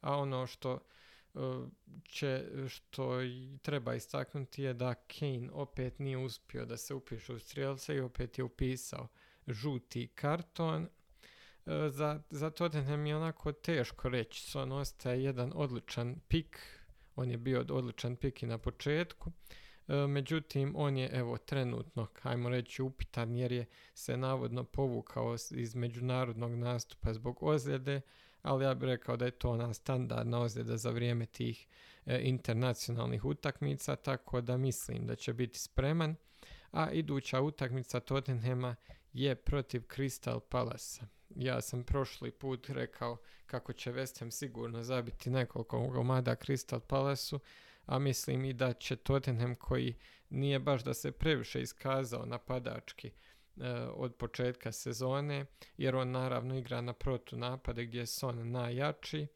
A 0.00 0.16
ono 0.18 0.46
što 0.46 0.78
će, 2.04 2.44
što 2.68 3.18
treba 3.62 3.94
istaknuti 3.94 4.62
je 4.62 4.74
da 4.74 4.94
Kane 4.94 5.50
opet 5.52 5.98
nije 5.98 6.18
uspio 6.18 6.64
da 6.64 6.76
se 6.76 6.94
upiše 6.94 7.32
u 7.32 7.38
strijelce 7.38 7.94
i 7.94 8.00
opet 8.00 8.38
je 8.38 8.44
upisao 8.44 9.08
žuti 9.46 10.08
karton. 10.14 10.88
E, 11.66 11.90
za, 11.90 12.20
za 12.30 12.50
Tottenham 12.50 13.06
je 13.06 13.16
onako 13.16 13.52
teško 13.52 14.08
reći, 14.08 14.42
Son 14.42 14.72
ostaje 14.72 15.24
jedan 15.24 15.52
odličan 15.54 16.16
pik, 16.28 16.60
on 17.16 17.30
je 17.30 17.36
bio 17.36 17.64
odličan 17.70 18.16
pik 18.16 18.42
i 18.42 18.46
na 18.46 18.58
početku, 18.58 19.30
e, 19.88 20.06
međutim 20.06 20.72
on 20.76 20.96
je 20.96 21.10
evo 21.12 21.36
trenutno, 21.38 22.06
hajmo 22.20 22.48
reći 22.48 22.82
upitan 22.82 23.36
jer 23.36 23.52
je 23.52 23.66
se 23.94 24.16
navodno 24.16 24.64
povukao 24.64 25.36
iz 25.50 25.74
međunarodnog 25.74 26.52
nastupa 26.54 27.14
zbog 27.14 27.42
ozljede, 27.42 28.00
ali 28.42 28.64
ja 28.64 28.74
bih 28.74 28.86
rekao 28.86 29.16
da 29.16 29.24
je 29.24 29.30
to 29.30 29.50
ona 29.50 29.74
standardna 29.74 30.40
ozljeda 30.40 30.76
za 30.76 30.90
vrijeme 30.90 31.26
tih 31.26 31.66
e, 32.06 32.20
internacionalnih 32.22 33.24
utakmica, 33.24 33.96
tako 33.96 34.40
da 34.40 34.56
mislim 34.56 35.06
da 35.06 35.16
će 35.16 35.32
biti 35.32 35.58
spreman. 35.58 36.16
A 36.70 36.90
iduća 36.90 37.40
utakmica 37.40 38.00
Tottenhema 38.00 38.76
je 39.12 39.34
protiv 39.34 39.80
Crystal 39.80 40.40
Palace. 40.40 41.06
Ja 41.36 41.60
sam 41.60 41.84
prošli 41.84 42.30
put 42.30 42.68
rekao 42.68 43.16
kako 43.46 43.72
će 43.72 43.92
West 43.92 44.18
Ham 44.20 44.30
sigurno 44.30 44.82
zabiti 44.82 45.30
nekoliko 45.30 45.80
gomada 45.80 46.36
Crystal 46.36 46.80
Palace-u, 46.80 47.40
a 47.86 47.98
mislim 47.98 48.44
i 48.44 48.52
da 48.52 48.72
će 48.72 48.96
Tottenham 48.96 49.54
koji 49.54 49.94
nije 50.30 50.58
baš 50.58 50.84
da 50.84 50.94
se 50.94 51.12
previše 51.12 51.62
iskazao 51.62 52.26
napadački 52.26 53.10
E, 53.56 53.88
od 53.94 54.14
početka 54.14 54.72
sezone, 54.72 55.46
jer 55.76 55.96
on 55.96 56.10
naravno 56.10 56.58
igra 56.58 56.80
na 56.80 56.92
protu 56.92 57.36
napade 57.36 57.84
gdje 57.84 57.98
je 57.98 58.06
Son 58.06 58.50
najjači, 58.50 59.26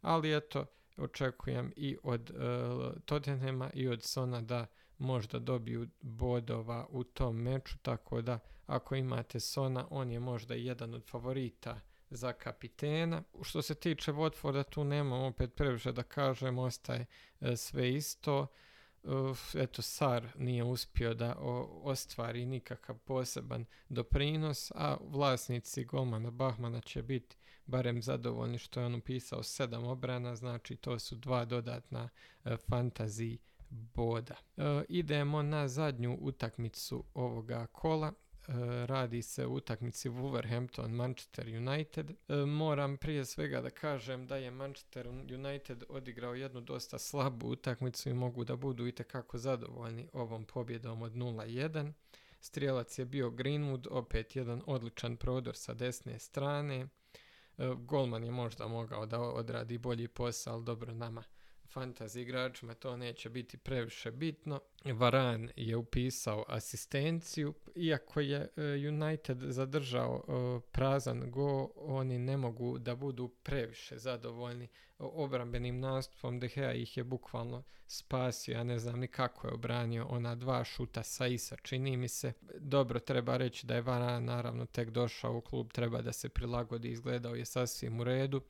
ali 0.00 0.36
eto, 0.36 0.66
očekujem 0.96 1.72
i 1.76 1.96
od 2.02 2.30
uh, 2.30 3.02
Tottenhama 3.04 3.70
i 3.74 3.88
od 3.88 4.02
Sona 4.02 4.40
da 4.40 4.66
možda 4.98 5.38
dobiju 5.38 5.88
bodova 6.00 6.86
u 6.90 7.04
tom 7.04 7.36
meču, 7.36 7.78
tako 7.82 8.22
da 8.22 8.38
ako 8.72 8.94
imate 8.94 9.40
Sona, 9.40 9.86
on 9.90 10.10
je 10.10 10.20
možda 10.20 10.54
jedan 10.54 10.94
od 10.94 11.04
favorita 11.04 11.80
za 12.10 12.32
kapitena. 12.32 13.22
Što 13.42 13.62
se 13.62 13.74
tiče 13.74 14.12
Watforda, 14.12 14.70
tu 14.70 14.84
nemam 14.84 15.22
opet 15.22 15.54
previše 15.54 15.92
da 15.92 16.02
kažem, 16.02 16.58
ostaje 16.58 17.06
e, 17.40 17.56
sve 17.56 17.94
isto. 17.94 18.46
eto, 19.54 19.82
Sar 19.82 20.28
nije 20.38 20.64
uspio 20.64 21.14
da 21.14 21.34
ostvari 21.82 22.46
nikakav 22.46 22.98
poseban 22.98 23.64
doprinos, 23.88 24.72
a 24.74 24.96
vlasnici 25.00 25.84
golmana 25.84 26.30
Bahmana 26.30 26.80
će 26.80 27.02
biti 27.02 27.36
barem 27.66 28.02
zadovoljni 28.02 28.58
što 28.58 28.80
je 28.80 28.86
on 28.86 28.94
upisao 28.94 29.42
sedam 29.42 29.84
obrana, 29.84 30.36
znači 30.36 30.76
to 30.76 30.98
su 30.98 31.14
dva 31.16 31.44
dodatna 31.44 32.08
e, 32.44 32.56
fantaziji 32.56 33.38
boda. 33.70 34.34
E, 34.56 34.84
idemo 34.88 35.42
na 35.42 35.68
zadnju 35.68 36.18
utakmicu 36.20 37.04
ovoga 37.14 37.66
kola. 37.66 38.12
E, 38.48 38.86
radi 38.86 39.22
se 39.22 39.46
u 39.46 39.54
utakmici 39.54 40.08
Wolverhampton 40.08 40.88
Manchester 40.88 41.48
United. 41.48 42.10
E, 42.10 42.34
moram 42.36 42.96
prije 42.96 43.24
svega 43.24 43.60
da 43.60 43.70
kažem 43.70 44.26
da 44.26 44.36
je 44.36 44.50
Manchester 44.50 45.08
United 45.08 45.84
odigrao 45.88 46.34
jednu 46.34 46.60
dosta 46.60 46.98
slabu 46.98 47.48
utakmicu 47.48 48.10
i 48.10 48.14
mogu 48.14 48.44
da 48.44 48.56
budu 48.56 48.86
i 48.86 48.92
kako 48.92 49.38
zadovoljni 49.38 50.08
ovom 50.12 50.44
pobjedom 50.44 51.02
od 51.02 51.12
0-1. 51.12 51.92
Strijelac 52.40 52.98
je 52.98 53.04
bio 53.04 53.30
Greenwood, 53.30 53.86
opet 53.90 54.36
jedan 54.36 54.62
odličan 54.66 55.16
prodor 55.16 55.56
sa 55.56 55.74
desne 55.74 56.18
strane. 56.18 56.80
E, 56.80 56.88
golman 57.76 58.24
je 58.24 58.30
možda 58.30 58.68
mogao 58.68 59.06
da 59.06 59.20
odradi 59.20 59.78
bolji 59.78 60.08
posao, 60.08 60.54
ali 60.54 60.64
dobro 60.64 60.94
nama 60.94 61.22
fantasy 61.74 62.20
igračima 62.20 62.74
to 62.74 62.96
neće 62.96 63.30
biti 63.30 63.56
previše 63.56 64.10
bitno. 64.10 64.60
Varan 64.84 65.50
je 65.56 65.76
upisao 65.76 66.44
asistenciju, 66.48 67.54
iako 67.74 68.20
je 68.20 68.48
e, 68.56 68.88
United 68.88 69.38
zadržao 69.40 70.24
e, 70.28 70.70
prazan 70.72 71.30
go, 71.30 71.70
oni 71.76 72.18
ne 72.18 72.36
mogu 72.36 72.78
da 72.78 72.94
budu 72.94 73.28
previše 73.28 73.98
zadovoljni 73.98 74.68
obrambenim 74.98 75.80
nastupom. 75.80 76.40
De 76.40 76.48
Gea 76.48 76.72
ih 76.72 76.96
je 76.96 77.04
bukvalno 77.04 77.62
spasio, 77.86 78.52
ja 78.52 78.64
ne 78.64 78.78
znam 78.78 79.00
ni 79.00 79.08
kako 79.08 79.46
je 79.46 79.54
obranio 79.54 80.06
ona 80.08 80.34
dva 80.34 80.64
šuta 80.64 81.02
sa 81.02 81.26
Isa, 81.26 81.56
čini 81.56 81.96
mi 81.96 82.08
se. 82.08 82.32
Dobro, 82.58 83.00
treba 83.00 83.36
reći 83.36 83.66
da 83.66 83.74
je 83.74 83.80
Varan 83.82 84.24
naravno 84.24 84.66
tek 84.66 84.90
došao 84.90 85.36
u 85.36 85.40
klub, 85.40 85.72
treba 85.72 86.02
da 86.02 86.12
se 86.12 86.28
prilagodi, 86.28 86.90
izgledao 86.90 87.34
je 87.34 87.44
sasvim 87.44 88.00
u 88.00 88.04
redu. 88.04 88.40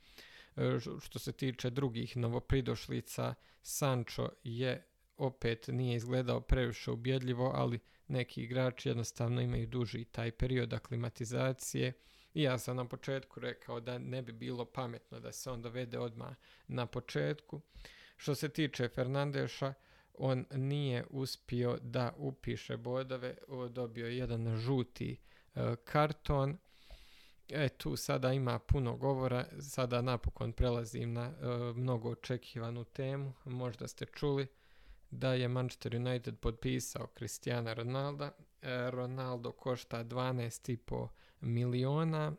E, 0.57 0.79
što 1.01 1.19
se 1.19 1.33
tiče 1.33 1.71
drugih 1.71 2.17
novopridošlica, 2.17 3.35
Sancho 3.63 4.29
je 4.45 4.87
opet 5.17 5.69
nije 5.69 5.97
izgledao 5.97 6.41
previše 6.41 6.91
ubjedljivo, 6.91 7.53
ali 7.55 7.79
neki 8.09 8.43
igrači 8.43 8.89
jednostavno 8.89 9.41
imaju 9.41 9.67
duži 9.67 10.05
taj 10.05 10.31
period 10.31 10.73
aklimatizacije. 10.73 11.93
I 12.35 12.43
ja 12.43 12.59
sam 12.59 12.77
na 12.77 12.89
početku 12.89 13.41
rekao 13.41 13.81
da 13.81 13.99
ne 13.99 14.23
bi 14.23 14.33
bilo 14.33 14.65
pametno 14.65 15.21
da 15.21 15.33
se 15.33 15.51
on 15.51 15.63
dovede 15.63 15.99
odmah 15.99 16.37
na 16.69 16.87
početku. 16.87 17.61
Što 18.17 18.35
se 18.35 18.49
tiče 18.49 18.89
Fernandeša, 18.89 19.75
on 20.15 20.45
nije 20.55 21.05
uspio 21.11 21.79
da 21.83 22.13
upiše 22.17 22.77
bodove, 22.77 23.37
dobio 23.71 24.07
je 24.07 24.17
jedan 24.17 24.57
žuti 24.57 25.17
e, 25.55 25.77
karton 25.85 26.59
E, 27.55 27.69
tu 27.69 27.97
sada 27.97 28.33
ima 28.33 28.59
puno 28.59 28.97
govora, 28.97 29.45
sada 29.61 30.03
napokon 30.03 30.53
prelazim 30.53 31.13
na 31.13 31.25
e, 31.25 31.47
mnogo 31.75 32.11
očekivanu 32.11 32.85
temu. 32.85 33.33
Možda 33.45 33.89
ste 33.89 34.07
čuli 34.07 34.47
da 35.11 35.35
je 35.35 35.49
Manchester 35.49 35.97
United 35.97 36.39
potpisao 36.39 37.09
Cristiana 37.19 37.73
Ronalda. 37.73 38.31
E, 38.63 38.91
Ronaldo 38.91 39.53
košta 39.53 40.05
12,5 40.05 41.09
miliona 41.41 42.33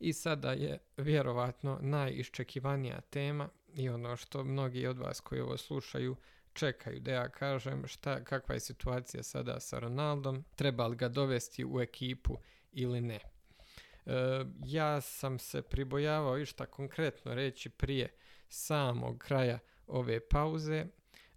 i 0.00 0.12
sada 0.12 0.52
je 0.52 0.78
vjerovatno 0.96 1.78
najiščekivanija 1.82 3.00
tema 3.00 3.48
i 3.74 3.88
ono 3.88 4.16
što 4.16 4.44
mnogi 4.44 4.86
od 4.86 4.98
vas 4.98 5.20
koji 5.20 5.40
ovo 5.40 5.56
slušaju 5.56 6.16
čekaju 6.52 7.00
da 7.00 7.12
ja 7.12 7.28
kažem 7.28 7.86
šta, 7.86 8.24
kakva 8.24 8.54
je 8.54 8.60
situacija 8.60 9.22
sada 9.22 9.60
sa 9.60 9.78
Ronaldom, 9.78 10.44
treba 10.56 10.86
li 10.86 10.96
ga 10.96 11.08
dovesti 11.08 11.64
u 11.64 11.80
ekipu 11.80 12.38
ili 12.72 13.00
ne. 13.00 13.31
E, 14.06 14.44
ja 14.64 15.00
sam 15.00 15.38
se 15.38 15.62
pribojavao 15.62 16.38
išta 16.38 16.66
konkretno 16.66 17.34
reći 17.34 17.68
prije 17.68 18.08
samog 18.48 19.18
kraja 19.18 19.58
ove 19.86 20.20
pauze. 20.20 20.86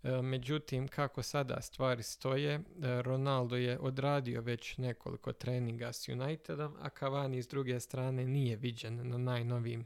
E, 0.04 0.22
međutim, 0.22 0.88
kako 0.88 1.24
sada 1.24 1.62
stvari 1.62 2.04
stoje, 2.04 2.54
e, 2.54 2.62
Ronaldo 3.02 3.56
je 3.56 3.80
odradio 3.80 4.42
već 4.42 4.78
nekoliko 4.78 5.34
treninga 5.34 5.94
s 5.94 6.10
Unitedom, 6.10 6.76
a 6.82 6.90
Cavani 6.90 7.42
s 7.42 7.48
druge 7.48 7.80
strane 7.80 8.26
nije 8.26 8.56
viđen 8.56 9.10
na 9.10 9.18
najnovijim 9.18 9.86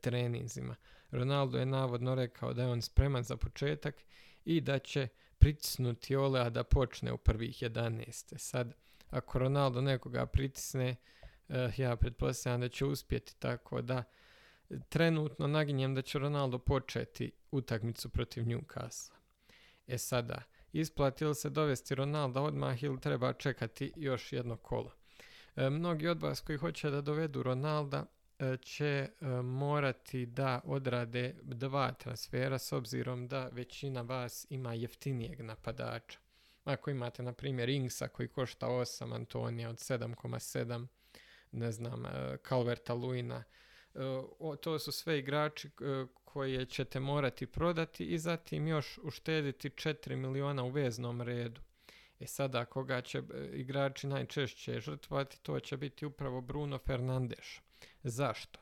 treninzima. 0.00 0.76
Ronaldo 1.10 1.58
je 1.58 1.66
navodno 1.66 2.14
rekao 2.14 2.52
da 2.52 2.62
je 2.62 2.68
on 2.68 2.82
spreman 2.82 3.22
za 3.22 3.36
početak 3.36 3.94
i 4.44 4.60
da 4.60 4.78
će 4.78 5.08
pritisnuti 5.38 6.16
Olea 6.16 6.50
da 6.50 6.64
počne 6.64 7.12
u 7.12 7.18
prvih 7.18 7.62
11. 7.62 8.38
Sad, 8.38 8.74
ako 9.10 9.38
Ronaldo 9.38 9.80
nekoga 9.80 10.26
pritisne, 10.26 10.96
ja 11.76 11.96
pretpostavljam 11.96 12.60
da 12.60 12.68
će 12.68 12.84
uspjeti 12.84 13.36
tako 13.38 13.82
da 13.82 14.04
trenutno 14.88 15.46
naginjem 15.46 15.94
da 15.94 16.02
će 16.02 16.18
Ronaldo 16.18 16.58
početi 16.58 17.32
utakmicu 17.50 18.08
protiv 18.08 18.44
Newcastle. 18.44 19.14
E 19.86 19.98
sada, 19.98 20.42
isplati 20.72 21.24
li 21.24 21.34
se 21.34 21.50
dovesti 21.50 21.94
Ronaldo 21.94 22.42
odmah 22.42 22.82
ili 22.82 23.00
treba 23.00 23.32
čekati 23.32 23.92
još 23.96 24.32
jedno 24.32 24.56
kolo? 24.56 24.92
E, 25.56 25.70
mnogi 25.70 26.08
od 26.08 26.22
vas 26.22 26.40
koji 26.40 26.58
hoće 26.58 26.90
da 26.90 27.00
dovedu 27.00 27.42
Ronalda 27.42 28.06
e, 28.38 28.56
će 28.62 28.86
e, 28.86 29.26
morati 29.42 30.26
da 30.26 30.60
odrade 30.64 31.34
dva 31.42 31.92
transfera 31.92 32.58
s 32.58 32.72
obzirom 32.72 33.28
da 33.28 33.48
većina 33.52 34.02
vas 34.02 34.46
ima 34.50 34.74
jeftinijeg 34.74 35.40
napadača. 35.40 36.18
Ako 36.64 36.90
imate, 36.90 37.22
na 37.22 37.32
primjer, 37.32 37.68
Ingsa 37.68 38.08
koji 38.08 38.28
košta 38.28 38.66
8, 38.66 39.14
Antonija 39.14 39.70
od 39.70 39.76
7,7, 39.76 40.86
ne 41.52 41.72
znam, 41.72 42.04
Calverta 42.48 42.94
Luina. 42.94 43.44
E, 43.94 44.56
to 44.60 44.78
su 44.78 44.92
sve 44.92 45.18
igrači 45.18 45.68
e, 45.68 45.70
koje 46.24 46.66
ćete 46.66 47.00
morati 47.00 47.46
prodati 47.46 48.04
i 48.04 48.18
zatim 48.18 48.68
još 48.68 48.98
uštediti 49.02 49.70
4 49.70 50.16
miliona 50.16 50.64
u 50.64 50.68
veznom 50.68 51.22
redu. 51.22 51.60
E 52.20 52.26
sada 52.26 52.64
koga 52.64 53.00
će 53.00 53.18
e, 53.18 53.22
igrači 53.52 54.06
najčešće 54.06 54.80
žrtvati, 54.80 55.40
to 55.42 55.60
će 55.60 55.76
biti 55.76 56.06
upravo 56.06 56.40
Bruno 56.40 56.78
Fernandes. 56.78 57.60
Zašto? 58.02 58.60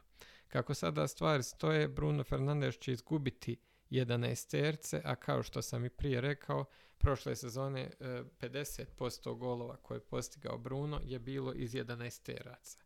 Kako 0.48 0.74
sada 0.74 1.08
stvari 1.08 1.42
stoje, 1.42 1.88
Bruno 1.88 2.24
Fernandes 2.24 2.78
će 2.78 2.92
izgubiti 2.92 3.56
11 3.90 4.50
terce, 4.50 5.00
a 5.04 5.14
kao 5.14 5.42
što 5.42 5.62
sam 5.62 5.84
i 5.84 5.90
prije 5.90 6.20
rekao, 6.20 6.64
prošle 6.98 7.36
sezone 7.36 7.90
50% 8.00 9.32
e, 9.32 9.34
golova 9.34 9.76
koje 9.76 9.96
je 9.96 10.04
postigao 10.04 10.58
Bruno 10.58 11.00
je 11.04 11.18
bilo 11.18 11.52
iz 11.52 11.72
11 11.72 12.22
teraca. 12.22 12.78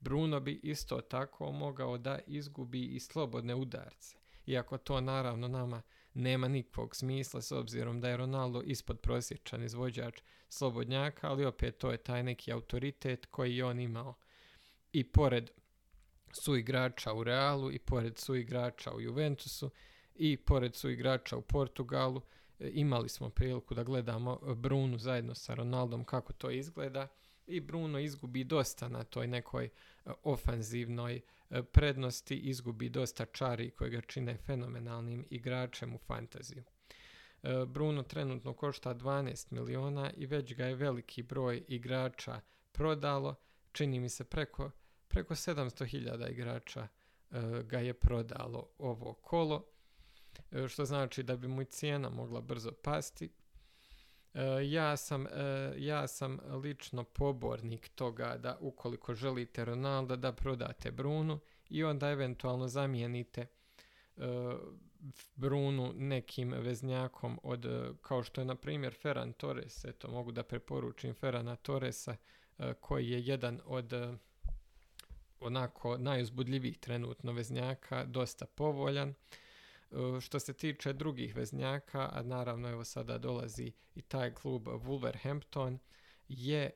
Bruno 0.00 0.40
bi 0.40 0.60
isto 0.62 1.00
tako 1.00 1.52
mogao 1.52 1.98
da 1.98 2.18
izgubi 2.26 2.84
i 2.84 3.00
slobodne 3.00 3.54
udarce, 3.54 4.16
iako 4.46 4.78
to 4.78 5.00
naravno 5.00 5.48
nama 5.48 5.82
nema 6.14 6.48
nikakvog 6.48 6.96
smisla 6.96 7.42
s 7.42 7.52
obzirom 7.52 8.00
da 8.00 8.08
je 8.08 8.16
Ronaldo 8.16 8.62
ispod 8.62 9.00
prosječan 9.00 9.62
izvođač 9.64 10.20
slobodnjaka, 10.48 11.30
ali 11.30 11.44
opet 11.44 11.78
to 11.78 11.90
je 11.90 11.96
taj 11.96 12.22
neki 12.22 12.52
autoritet 12.52 13.26
koji 13.26 13.56
je 13.56 13.64
on 13.64 13.80
imao. 13.80 14.14
I 14.92 15.04
pored 15.04 15.50
su 16.32 16.56
igrača 16.56 17.12
u 17.12 17.24
Realu 17.24 17.72
i 17.72 17.78
pored 17.78 18.18
su 18.18 18.34
igrača 18.34 18.92
u 18.92 19.00
Juventusu 19.00 19.70
i 20.14 20.36
pored 20.36 20.74
su 20.74 20.90
igrača 20.90 21.36
u 21.36 21.42
Portugalu 21.42 22.20
imali 22.58 23.08
smo 23.08 23.30
priliku 23.30 23.74
da 23.74 23.82
gledamo 23.82 24.38
Brunu 24.54 24.98
zajedno 24.98 25.34
sa 25.34 25.54
Ronaldom 25.54 26.04
kako 26.04 26.32
to 26.32 26.50
izgleda 26.50 27.08
i 27.46 27.60
Bruno 27.60 27.98
izgubi 27.98 28.44
dosta 28.44 28.88
na 28.88 29.04
toj 29.04 29.26
nekoj 29.26 29.64
e, 29.64 29.70
ofanzivnoj 30.22 31.20
e, 31.50 31.62
prednosti, 31.62 32.36
izgubi 32.36 32.88
dosta 32.88 33.24
čari 33.24 33.70
koje 33.70 33.90
ga 33.90 34.00
čine 34.00 34.36
fenomenalnim 34.36 35.26
igračem 35.30 35.94
u 35.94 35.98
fantaziju. 35.98 36.62
Bruno 37.66 38.02
trenutno 38.02 38.52
košta 38.52 38.94
12 38.94 39.52
miliona 39.52 40.10
i 40.16 40.26
već 40.26 40.54
ga 40.54 40.66
je 40.66 40.74
veliki 40.74 41.22
broj 41.22 41.64
igrača 41.68 42.40
prodalo, 42.72 43.34
čini 43.72 44.00
mi 44.00 44.08
se 44.08 44.24
preko, 44.24 44.70
preko 45.08 45.34
700.000 45.34 46.30
igrača 46.30 46.88
ga 47.64 47.78
je 47.78 47.94
prodalo 47.94 48.68
ovo 48.78 49.14
kolo. 49.14 49.64
E, 50.52 50.68
što 50.68 50.84
znači 50.84 51.22
da 51.22 51.36
bi 51.36 51.48
mu 51.48 51.64
cijena 51.64 52.10
mogla 52.10 52.40
brzo 52.40 52.72
pasti. 52.72 53.30
E, 54.34 54.42
ja 54.70 54.96
sam, 54.96 55.26
e, 55.26 55.74
ja 55.76 56.06
sam 56.06 56.38
lično 56.62 57.04
pobornik 57.04 57.88
toga 57.88 58.36
da 58.36 58.58
ukoliko 58.60 59.14
želite 59.14 59.64
Ronaldo 59.64 60.16
da 60.16 60.32
prodate 60.32 60.90
Brunu 60.90 61.38
i 61.68 61.84
onda 61.84 62.10
eventualno 62.10 62.68
zamijenite 62.68 63.46
Brunu 65.34 65.92
nekim 65.96 66.52
veznjakom 66.52 67.40
od, 67.42 67.66
kao 68.02 68.22
što 68.22 68.40
je 68.40 68.44
na 68.44 68.54
primjer 68.54 68.94
Ferran 69.02 69.32
Torres, 69.32 69.84
eto 69.84 70.10
mogu 70.10 70.32
da 70.32 70.42
preporučim 70.42 71.14
Ferrana 71.14 71.56
Torresa 71.56 72.16
koji 72.80 73.10
je 73.10 73.26
jedan 73.26 73.60
od 73.64 74.18
onako 75.40 75.98
najuzbudljivijih 75.98 76.78
trenutno 76.78 77.32
veznjaka, 77.32 78.04
dosta 78.04 78.46
povoljan. 78.46 79.14
Što 80.20 80.40
se 80.40 80.52
tiče 80.52 80.92
drugih 80.92 81.36
veznjaka, 81.36 82.08
a 82.12 82.22
naravno 82.22 82.68
evo 82.68 82.84
sada 82.84 83.18
dolazi 83.18 83.72
i 83.94 84.02
taj 84.02 84.34
klub 84.34 84.66
Wolverhampton, 84.66 85.78
je 86.28 86.70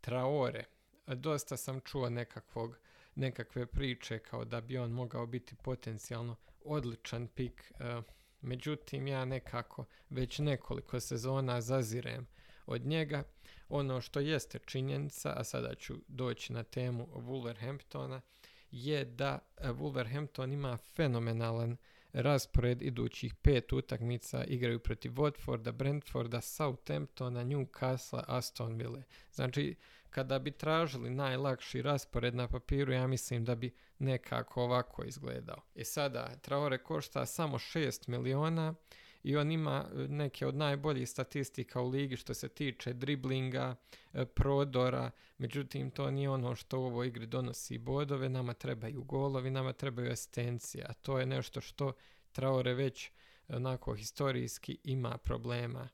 Traore. 0.00 0.64
Dosta 1.06 1.56
sam 1.56 1.80
čuo 1.80 2.10
nekakvog 2.10 2.78
nekakve 3.14 3.66
priče 3.66 4.18
kao 4.18 4.44
da 4.44 4.60
bi 4.60 4.78
on 4.78 4.90
mogao 4.90 5.26
biti 5.26 5.54
potencijalno 5.54 6.36
odličan 6.64 7.28
pik. 7.28 7.72
E, 7.80 8.02
međutim, 8.40 9.06
ja 9.06 9.24
nekako 9.24 9.84
već 10.10 10.38
nekoliko 10.38 11.00
sezona 11.00 11.60
zazirem 11.60 12.26
od 12.66 12.86
njega. 12.86 13.22
Ono 13.68 14.00
što 14.00 14.20
jeste 14.20 14.58
činjenica, 14.58 15.32
a 15.36 15.44
sada 15.44 15.74
ću 15.74 15.94
doći 16.08 16.52
na 16.52 16.62
temu 16.62 17.06
Wolverhamptona, 17.06 18.20
je 18.70 19.04
da 19.04 19.38
Wolverhampton 19.60 20.52
ima 20.52 20.76
fenomenalan 20.76 21.76
raspored 22.12 22.82
idućih 22.82 23.34
pet 23.34 23.72
utakmica 23.72 24.44
igraju 24.44 24.78
protiv 24.78 25.12
Watforda, 25.12 25.72
Brentforda, 25.72 26.40
Southamptona, 26.40 27.44
Newcastle, 27.44 28.22
Aston 28.26 28.76
Ville. 28.76 29.02
Znači, 29.32 29.76
kada 30.10 30.38
bi 30.38 30.50
tražili 30.50 31.10
najlakši 31.10 31.82
raspored 31.82 32.34
na 32.34 32.48
papiru, 32.48 32.92
ja 32.92 33.06
mislim 33.06 33.44
da 33.44 33.54
bi 33.54 33.74
nekako 33.98 34.62
ovako 34.62 35.04
izgledao. 35.04 35.62
I 35.74 35.80
e 35.80 35.84
sada, 35.84 36.36
Traore 36.42 36.78
košta 36.78 37.26
samo 37.26 37.58
6 37.58 38.08
miliona 38.08 38.74
i 39.22 39.36
on 39.36 39.52
ima 39.52 39.84
e, 39.92 40.08
neke 40.08 40.46
od 40.46 40.54
najboljih 40.54 41.08
statistika 41.08 41.80
u 41.80 41.88
ligi 41.88 42.16
što 42.16 42.34
se 42.34 42.48
tiče 42.48 42.92
driblinga, 42.92 43.76
e, 44.12 44.24
prodora, 44.24 45.10
međutim 45.38 45.90
to 45.90 46.10
nije 46.10 46.30
ono 46.30 46.54
što 46.54 46.80
u 46.80 46.84
ovoj 46.84 47.06
igri 47.06 47.26
donosi 47.26 47.78
bodove, 47.78 48.28
nama 48.28 48.54
trebaju 48.54 49.02
golovi, 49.02 49.50
nama 49.50 49.72
trebaju 49.72 50.12
asistencije, 50.12 50.84
a 50.88 50.92
to 50.92 51.18
je 51.18 51.26
nešto 51.26 51.60
što 51.60 51.92
Traore 52.32 52.74
već 52.74 53.10
onako 53.48 53.94
historijski 53.94 54.78
ima 54.84 55.18
problema. 55.18 55.88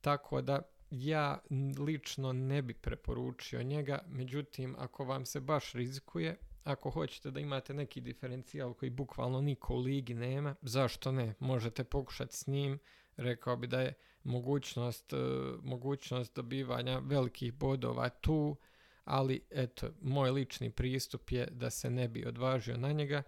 Tako 0.00 0.42
da 0.42 0.62
ja 0.90 1.38
lično 1.78 2.32
ne 2.32 2.62
bi 2.62 2.74
preporučio 2.74 3.62
njega, 3.62 3.98
međutim 4.06 4.74
ako 4.78 5.04
vam 5.04 5.26
se 5.26 5.40
baš 5.40 5.72
rizikuje, 5.72 6.36
ako 6.68 6.90
hoćete 6.90 7.30
da 7.30 7.40
imate 7.40 7.74
neki 7.74 8.00
diferencijal 8.00 8.74
koji 8.74 8.90
bukvalno 8.90 9.40
niko 9.40 9.74
u 9.74 9.78
ligi 9.78 10.14
nema, 10.14 10.54
zašto 10.62 11.12
ne? 11.12 11.34
Možete 11.40 11.84
pokušati 11.84 12.36
s 12.36 12.46
njim, 12.46 12.78
rekao 13.16 13.56
bi 13.56 13.66
da 13.66 13.80
je 13.80 13.94
mogućnost, 14.24 15.12
e, 15.12 15.16
mogućnost 15.62 16.36
dobivanja 16.36 16.98
velikih 16.98 17.52
bodova 17.52 18.08
tu, 18.08 18.56
ali 19.04 19.40
eto, 19.50 19.88
moj 20.00 20.30
lični 20.30 20.70
pristup 20.70 21.30
je 21.30 21.46
da 21.50 21.70
se 21.70 21.90
ne 21.90 22.08
bi 22.08 22.26
odvažio 22.26 22.76
na 22.76 22.92
njega. 22.92 23.22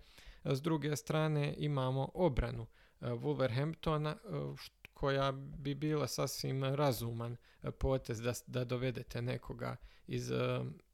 S 0.45 0.63
druge 0.63 0.97
strane 0.97 1.55
imamo 1.59 2.09
obranu 2.15 2.67
e, 3.01 3.07
Wolverhamptona, 3.07 4.15
e, 4.15 4.19
koja 4.95 5.33
bi 5.33 5.75
bila 5.75 6.07
sasvim 6.07 6.65
razuman 6.65 7.37
potez 7.79 8.21
da, 8.21 8.33
da 8.47 8.65
dovedete 8.65 9.23
nekoga 9.23 9.77
iz, 10.07 10.33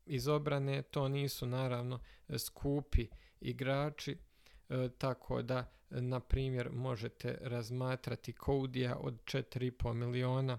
iz 0.06 0.28
obrane. 0.28 0.82
To 0.82 1.08
nisu 1.08 1.46
naravno 1.46 2.00
skupi 2.38 3.06
igrači, 3.40 4.18
e, 4.68 4.88
tako 4.98 5.42
da 5.42 5.72
na 5.90 6.20
primjer 6.20 6.70
možete 6.72 7.38
razmatrati 7.40 8.32
Koudija 8.32 8.96
od 8.96 9.14
4,5 9.24 9.92
miliona, 9.92 10.58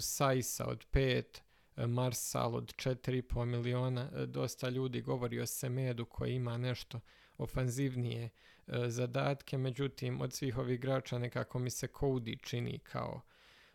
Saisa 0.00 0.66
od 0.66 0.86
5, 0.92 1.40
Marsal 1.76 2.54
od 2.54 2.74
4,5 2.74 3.44
miliona. 3.44 4.26
Dosta 4.26 4.68
ljudi 4.68 5.00
govori 5.00 5.40
o 5.40 5.46
Semedu 5.46 6.04
koji 6.04 6.34
ima 6.34 6.58
nešto 6.58 7.00
ofanzivnije 7.38 8.30
E, 8.66 8.90
zadatke, 8.90 9.58
međutim 9.58 10.20
od 10.20 10.32
svih 10.32 10.58
ovih 10.58 10.74
igrača 10.74 11.18
nekako 11.18 11.58
mi 11.58 11.70
se 11.70 11.86
Cody 11.86 12.42
čini 12.42 12.78
kao, 12.78 13.20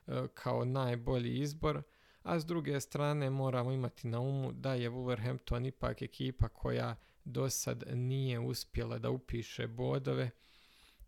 e, 0.08 0.28
kao 0.34 0.66
najbolji 0.66 1.40
izbor, 1.40 1.82
a 2.24 2.40
s 2.40 2.46
druge 2.46 2.80
strane 2.80 3.30
moramo 3.30 3.72
imati 3.72 4.08
na 4.08 4.20
umu 4.20 4.52
da 4.52 4.74
je 4.74 4.90
Wolverhampton 4.90 5.68
ipak 5.68 6.02
ekipa 6.02 6.48
koja 6.48 6.96
do 7.26 7.50
sad 7.50 7.84
nije 7.94 8.40
uspjela 8.40 9.00
da 9.00 9.10
upiše 9.10 9.68
bodove, 9.68 10.30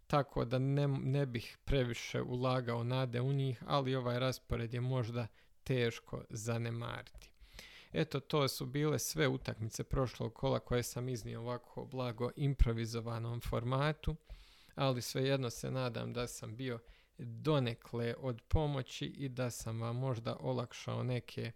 tako 0.08 0.46
da 0.46 0.60
ne, 0.60 0.88
ne 0.88 1.26
bih 1.26 1.58
previše 1.66 2.22
ulagao 2.22 2.84
nade 2.84 3.22
u 3.22 3.34
njih, 3.34 3.64
ali 3.68 3.96
ovaj 3.96 4.20
raspored 4.20 4.74
je 4.74 4.82
možda 4.82 5.28
teško 5.64 6.24
zanemariti. 6.30 7.30
Eto, 7.94 8.20
to 8.20 8.48
su 8.48 8.66
bile 8.66 9.00
sve 9.00 9.28
utakmice 9.28 9.84
prošlog 9.84 10.34
kola 10.34 10.60
koje 10.60 10.84
sam 10.84 11.10
iznio 11.10 11.42
ovako 11.42 11.86
blago 11.86 12.32
improvizovanom 12.36 13.42
formatu, 13.42 14.16
ali 14.76 15.02
svejedno 15.02 15.50
se 15.50 15.72
nadam 15.72 16.14
da 16.14 16.28
sam 16.28 16.56
bio 16.56 16.80
donekle 17.18 18.16
od 18.18 18.42
pomoći 18.48 19.06
i 19.06 19.30
da 19.30 19.50
sam 19.50 19.82
vam 19.82 19.96
možda 19.96 20.38
olakšao 20.40 21.04
neke 21.04 21.52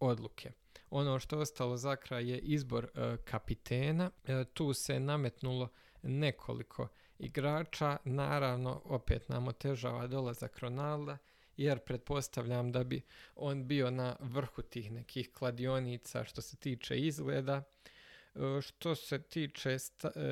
odluke. 0.00 0.52
Ono 0.90 1.18
što 1.18 1.38
ostalo 1.38 1.76
za 1.76 1.96
kraj 1.96 2.30
je 2.30 2.38
izbor 2.38 2.84
e, 2.84 3.16
kapitena. 3.24 4.10
E, 4.24 4.44
tu 4.44 4.72
se 4.72 5.00
nametnulo 5.00 5.68
nekoliko 6.02 6.88
igrača. 7.18 7.96
Naravno, 8.04 8.82
opet 8.84 9.28
nam 9.28 9.48
otežava 9.48 10.06
dolazak 10.06 10.58
Ronalda 10.58 11.18
jer 11.56 11.78
pretpostavljam 11.78 12.72
da 12.72 12.84
bi 12.84 13.02
on 13.36 13.66
bio 13.66 13.90
na 13.90 14.16
vrhu 14.20 14.62
tih 14.62 14.92
nekih 14.92 15.30
kladionica 15.32 16.24
što 16.24 16.42
se 16.42 16.56
tiče 16.56 16.98
izgleda. 16.98 17.62
E, 18.34 18.60
što 18.60 18.94
se 18.94 19.22
tiče 19.22 19.70
e, 19.70 19.78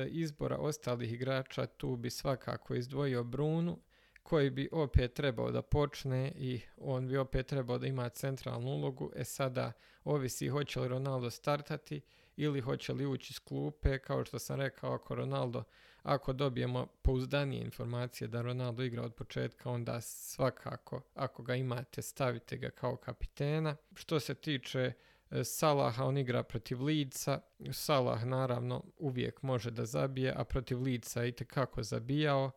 izbora 0.09 0.57
ostalih 0.57 1.13
igrača, 1.13 1.65
tu 1.65 1.95
bi 1.95 2.09
svakako 2.09 2.75
izdvojio 2.75 3.23
Brunu, 3.23 3.79
koji 4.25 4.49
bi 4.49 4.69
opet 4.71 5.13
trebao 5.13 5.51
da 5.51 5.61
počne 5.61 6.31
i 6.35 6.61
on 6.77 7.07
bi 7.07 7.17
opet 7.17 7.47
trebao 7.47 7.77
da 7.77 7.87
ima 7.87 8.09
centralnu 8.09 8.67
ulogu. 8.67 9.11
E 9.15 9.23
sada 9.23 9.71
ovisi 10.03 10.47
hoće 10.47 10.79
li 10.79 10.87
Ronaldo 10.87 11.29
startati 11.29 12.01
ili 12.37 12.61
hoće 12.61 12.93
li 12.93 13.05
ući 13.05 13.33
s 13.33 13.39
klupe. 13.39 13.99
Kao 13.99 14.25
što 14.25 14.39
sam 14.39 14.59
rekao, 14.59 14.93
ako 14.93 15.15
Ronaldo 15.15 15.63
ako 16.03 16.33
dobijemo 16.33 16.87
pouzdanije 17.01 17.61
informacije 17.61 18.27
da 18.27 18.41
Ronaldo 18.41 18.83
igra 18.83 19.03
od 19.03 19.13
početka, 19.13 19.69
onda 19.69 20.01
svakako, 20.01 21.01
ako 21.15 21.43
ga 21.43 21.55
imate, 21.55 22.01
stavite 22.01 22.57
ga 22.57 22.69
kao 22.69 22.95
kapitena. 22.95 23.75
Što 23.95 24.19
se 24.19 24.35
tiče 24.35 24.93
e, 25.31 25.43
Salaha, 25.43 26.05
on 26.05 26.17
igra 26.17 26.43
protiv 26.43 26.83
Lica. 26.83 27.39
Salah 27.71 28.25
naravno 28.25 28.83
uvijek 28.97 29.41
može 29.41 29.71
da 29.71 29.85
zabije, 29.85 30.33
a 30.35 30.43
protiv 30.43 30.81
Lica 30.81 31.21
je 31.21 31.29
itekako 31.29 31.83
zabijao. 31.83 32.51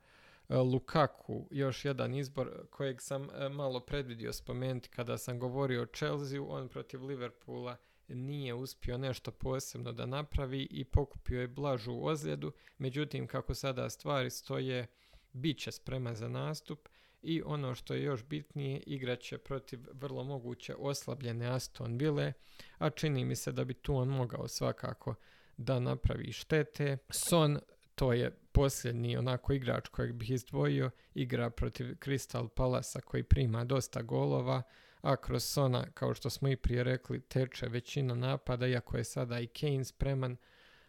E, 0.49 0.57
Lukaku, 0.57 1.49
još 1.51 1.85
jedan 1.85 2.15
izbor 2.15 2.67
kojeg 2.71 2.97
sam 3.01 3.31
e, 3.31 3.49
malo 3.49 3.81
predvidio 3.81 4.33
spomenuti 4.33 4.89
kada 4.89 5.19
sam 5.19 5.39
govorio 5.39 5.83
o 5.83 5.87
Chelsea, 5.87 6.43
on 6.43 6.69
protiv 6.69 7.05
Liverpoola 7.05 7.77
nije 8.09 8.55
uspio 8.55 8.99
nešto 8.99 9.31
posebno 9.31 9.93
da 9.93 10.07
napravi 10.07 10.69
i 10.71 10.85
pokupio 10.85 11.41
je 11.41 11.49
blažu 11.49 11.99
ozljedu, 12.03 12.53
međutim 12.79 13.27
kako 13.27 13.55
sada 13.55 13.91
stvari 13.91 14.31
stoje, 14.31 14.87
bit 15.33 15.59
će 15.59 15.73
spreman 15.73 16.15
za 16.15 16.29
nastup 16.29 16.89
i 17.23 17.43
ono 17.43 17.75
što 17.75 17.95
je 17.95 18.03
još 18.03 18.25
bitnije, 18.25 18.81
igraće 18.87 19.39
protiv 19.39 19.81
vrlo 19.93 20.25
moguće 20.25 20.75
oslabljene 20.79 21.47
Aston 21.47 21.99
Ville, 21.99 22.33
a 22.79 22.91
čini 22.91 23.25
mi 23.25 23.37
se 23.37 23.53
da 23.53 23.65
bi 23.65 23.75
tu 23.75 23.97
on 23.97 24.09
mogao 24.09 24.49
svakako 24.49 25.15
da 25.57 25.81
napravi 25.81 26.33
štete. 26.33 26.99
Son, 27.11 27.59
to 27.95 28.13
je 28.13 28.39
posljednji 28.59 29.17
onako 29.17 29.53
igrač 29.53 29.89
kojeg 29.89 30.13
bih 30.13 30.31
izdvojio, 30.31 30.91
igra 31.15 31.51
protiv 31.51 31.87
Crystal 31.87 32.49
Palasa 32.49 33.01
koji 33.01 33.23
prima 33.23 33.65
dosta 33.65 34.03
golova, 34.03 34.63
a 35.01 35.17
kroz 35.17 35.45
Sona, 35.45 35.87
kao 35.95 36.15
što 36.15 36.31
smo 36.31 36.49
i 36.49 36.57
prije 36.57 36.85
rekli, 36.85 37.21
teče 37.21 37.69
većina 37.69 38.15
napada, 38.15 38.67
iako 38.67 38.97
je 38.97 39.05
sada 39.05 39.41
i 39.41 39.47
Kane 39.47 39.85
spreman, 39.85 40.37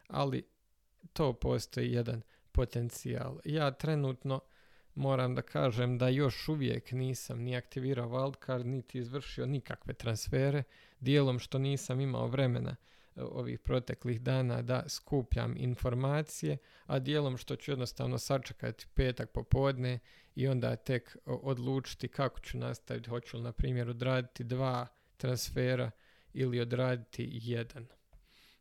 ali 0.08 0.48
to 1.14 1.34
postoji 1.34 1.94
jedan 1.94 2.22
potencijal. 2.52 3.40
Ja 3.46 3.72
trenutno 3.72 4.40
moram 4.96 5.36
da 5.36 5.42
kažem 5.42 5.98
da 5.98 6.08
još 6.08 6.50
uvijek 6.50 6.92
nisam 6.92 7.40
ni 7.40 7.56
aktivirao 7.56 8.10
wildcard, 8.10 8.63
niti 8.63 8.98
izvršio 8.98 9.46
nikakve 9.46 9.94
transfere, 9.94 10.63
dijelom 11.00 11.40
što 11.40 11.58
nisam 11.58 12.02
imao 12.02 12.28
vremena 12.28 12.76
ovih 13.22 13.60
proteklih 13.60 14.22
dana 14.22 14.62
da 14.62 14.84
skupljam 14.88 15.56
informacije, 15.58 16.58
a 16.86 17.00
dijelom 17.00 17.38
što 17.38 17.56
ću 17.56 17.72
jednostavno 17.72 18.17
sačekati 18.17 18.88
petak 18.94 19.32
popodne 19.32 20.00
i 20.36 20.48
onda 20.48 20.76
tek 20.76 21.17
odlučiti 21.26 22.08
kako 22.08 22.40
ću 22.40 22.58
nastaviti, 22.58 23.10
hoću 23.10 23.38
li 23.38 23.44
na 23.44 23.52
primjer 23.52 23.90
odraditi 23.90 24.44
dva 24.44 24.88
transfera 25.17 25.92
ili 26.34 26.60
odraditi 26.60 27.30
jedan. 27.32 27.88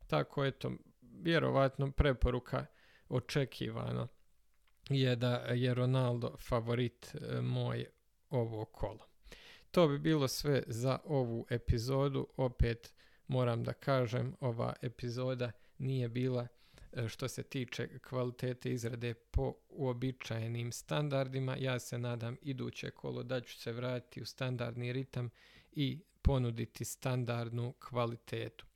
Tako 0.06 0.44
eto, 0.44 0.72
vjerovatno 1.02 1.90
preporuka 1.90 2.66
očekivano 3.08 4.08
je 4.90 5.16
da 5.16 5.34
je 5.36 5.74
Ronaldo 5.74 6.36
favorit 6.48 7.14
e, 7.14 7.40
moj 7.40 7.86
ovo 8.30 8.64
kolo. 8.64 9.08
To 9.70 9.88
bi 9.88 9.98
bilo 9.98 10.28
sve 10.28 10.62
za 10.66 10.98
ovu 11.04 11.46
epizodu. 11.50 12.26
Opet 12.36 12.92
moram 13.28 13.64
da 13.64 13.72
kažem, 13.72 14.34
ova 14.40 14.74
epizoda 14.82 15.50
nije 15.78 16.08
bila 16.08 16.46
e, 16.92 17.08
što 17.08 17.28
se 17.28 17.42
tiče 17.42 17.98
kvalitete 17.98 18.72
izrade 18.72 19.14
po 19.14 19.54
uobičajenim 19.68 20.72
standardima. 20.72 21.56
Ja 21.56 21.78
se 21.78 21.98
nadam 21.98 22.36
iduće 22.42 22.90
kolo 22.90 23.22
da 23.22 23.40
ću 23.40 23.58
se 23.58 23.72
vratiti 23.72 24.22
u 24.22 24.26
standardni 24.26 24.92
ritam 24.92 25.30
i 25.72 25.98
ponuditi 26.22 26.84
standardnu 26.84 27.74
kvalitetu. 27.88 28.66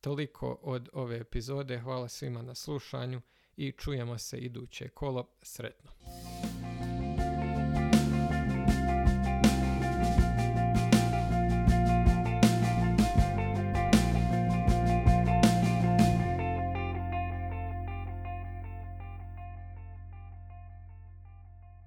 Toliko 0.00 0.58
od 0.62 0.88
ove 0.92 1.16
epizode. 1.16 1.78
Hvala 1.78 2.08
svima 2.08 2.42
na 2.42 2.54
slušanju 2.54 3.20
i 3.56 3.72
čujemo 3.72 4.18
se 4.18 4.38
iduće 4.38 4.88
kolo. 4.88 5.28
Sretno! 5.42 5.90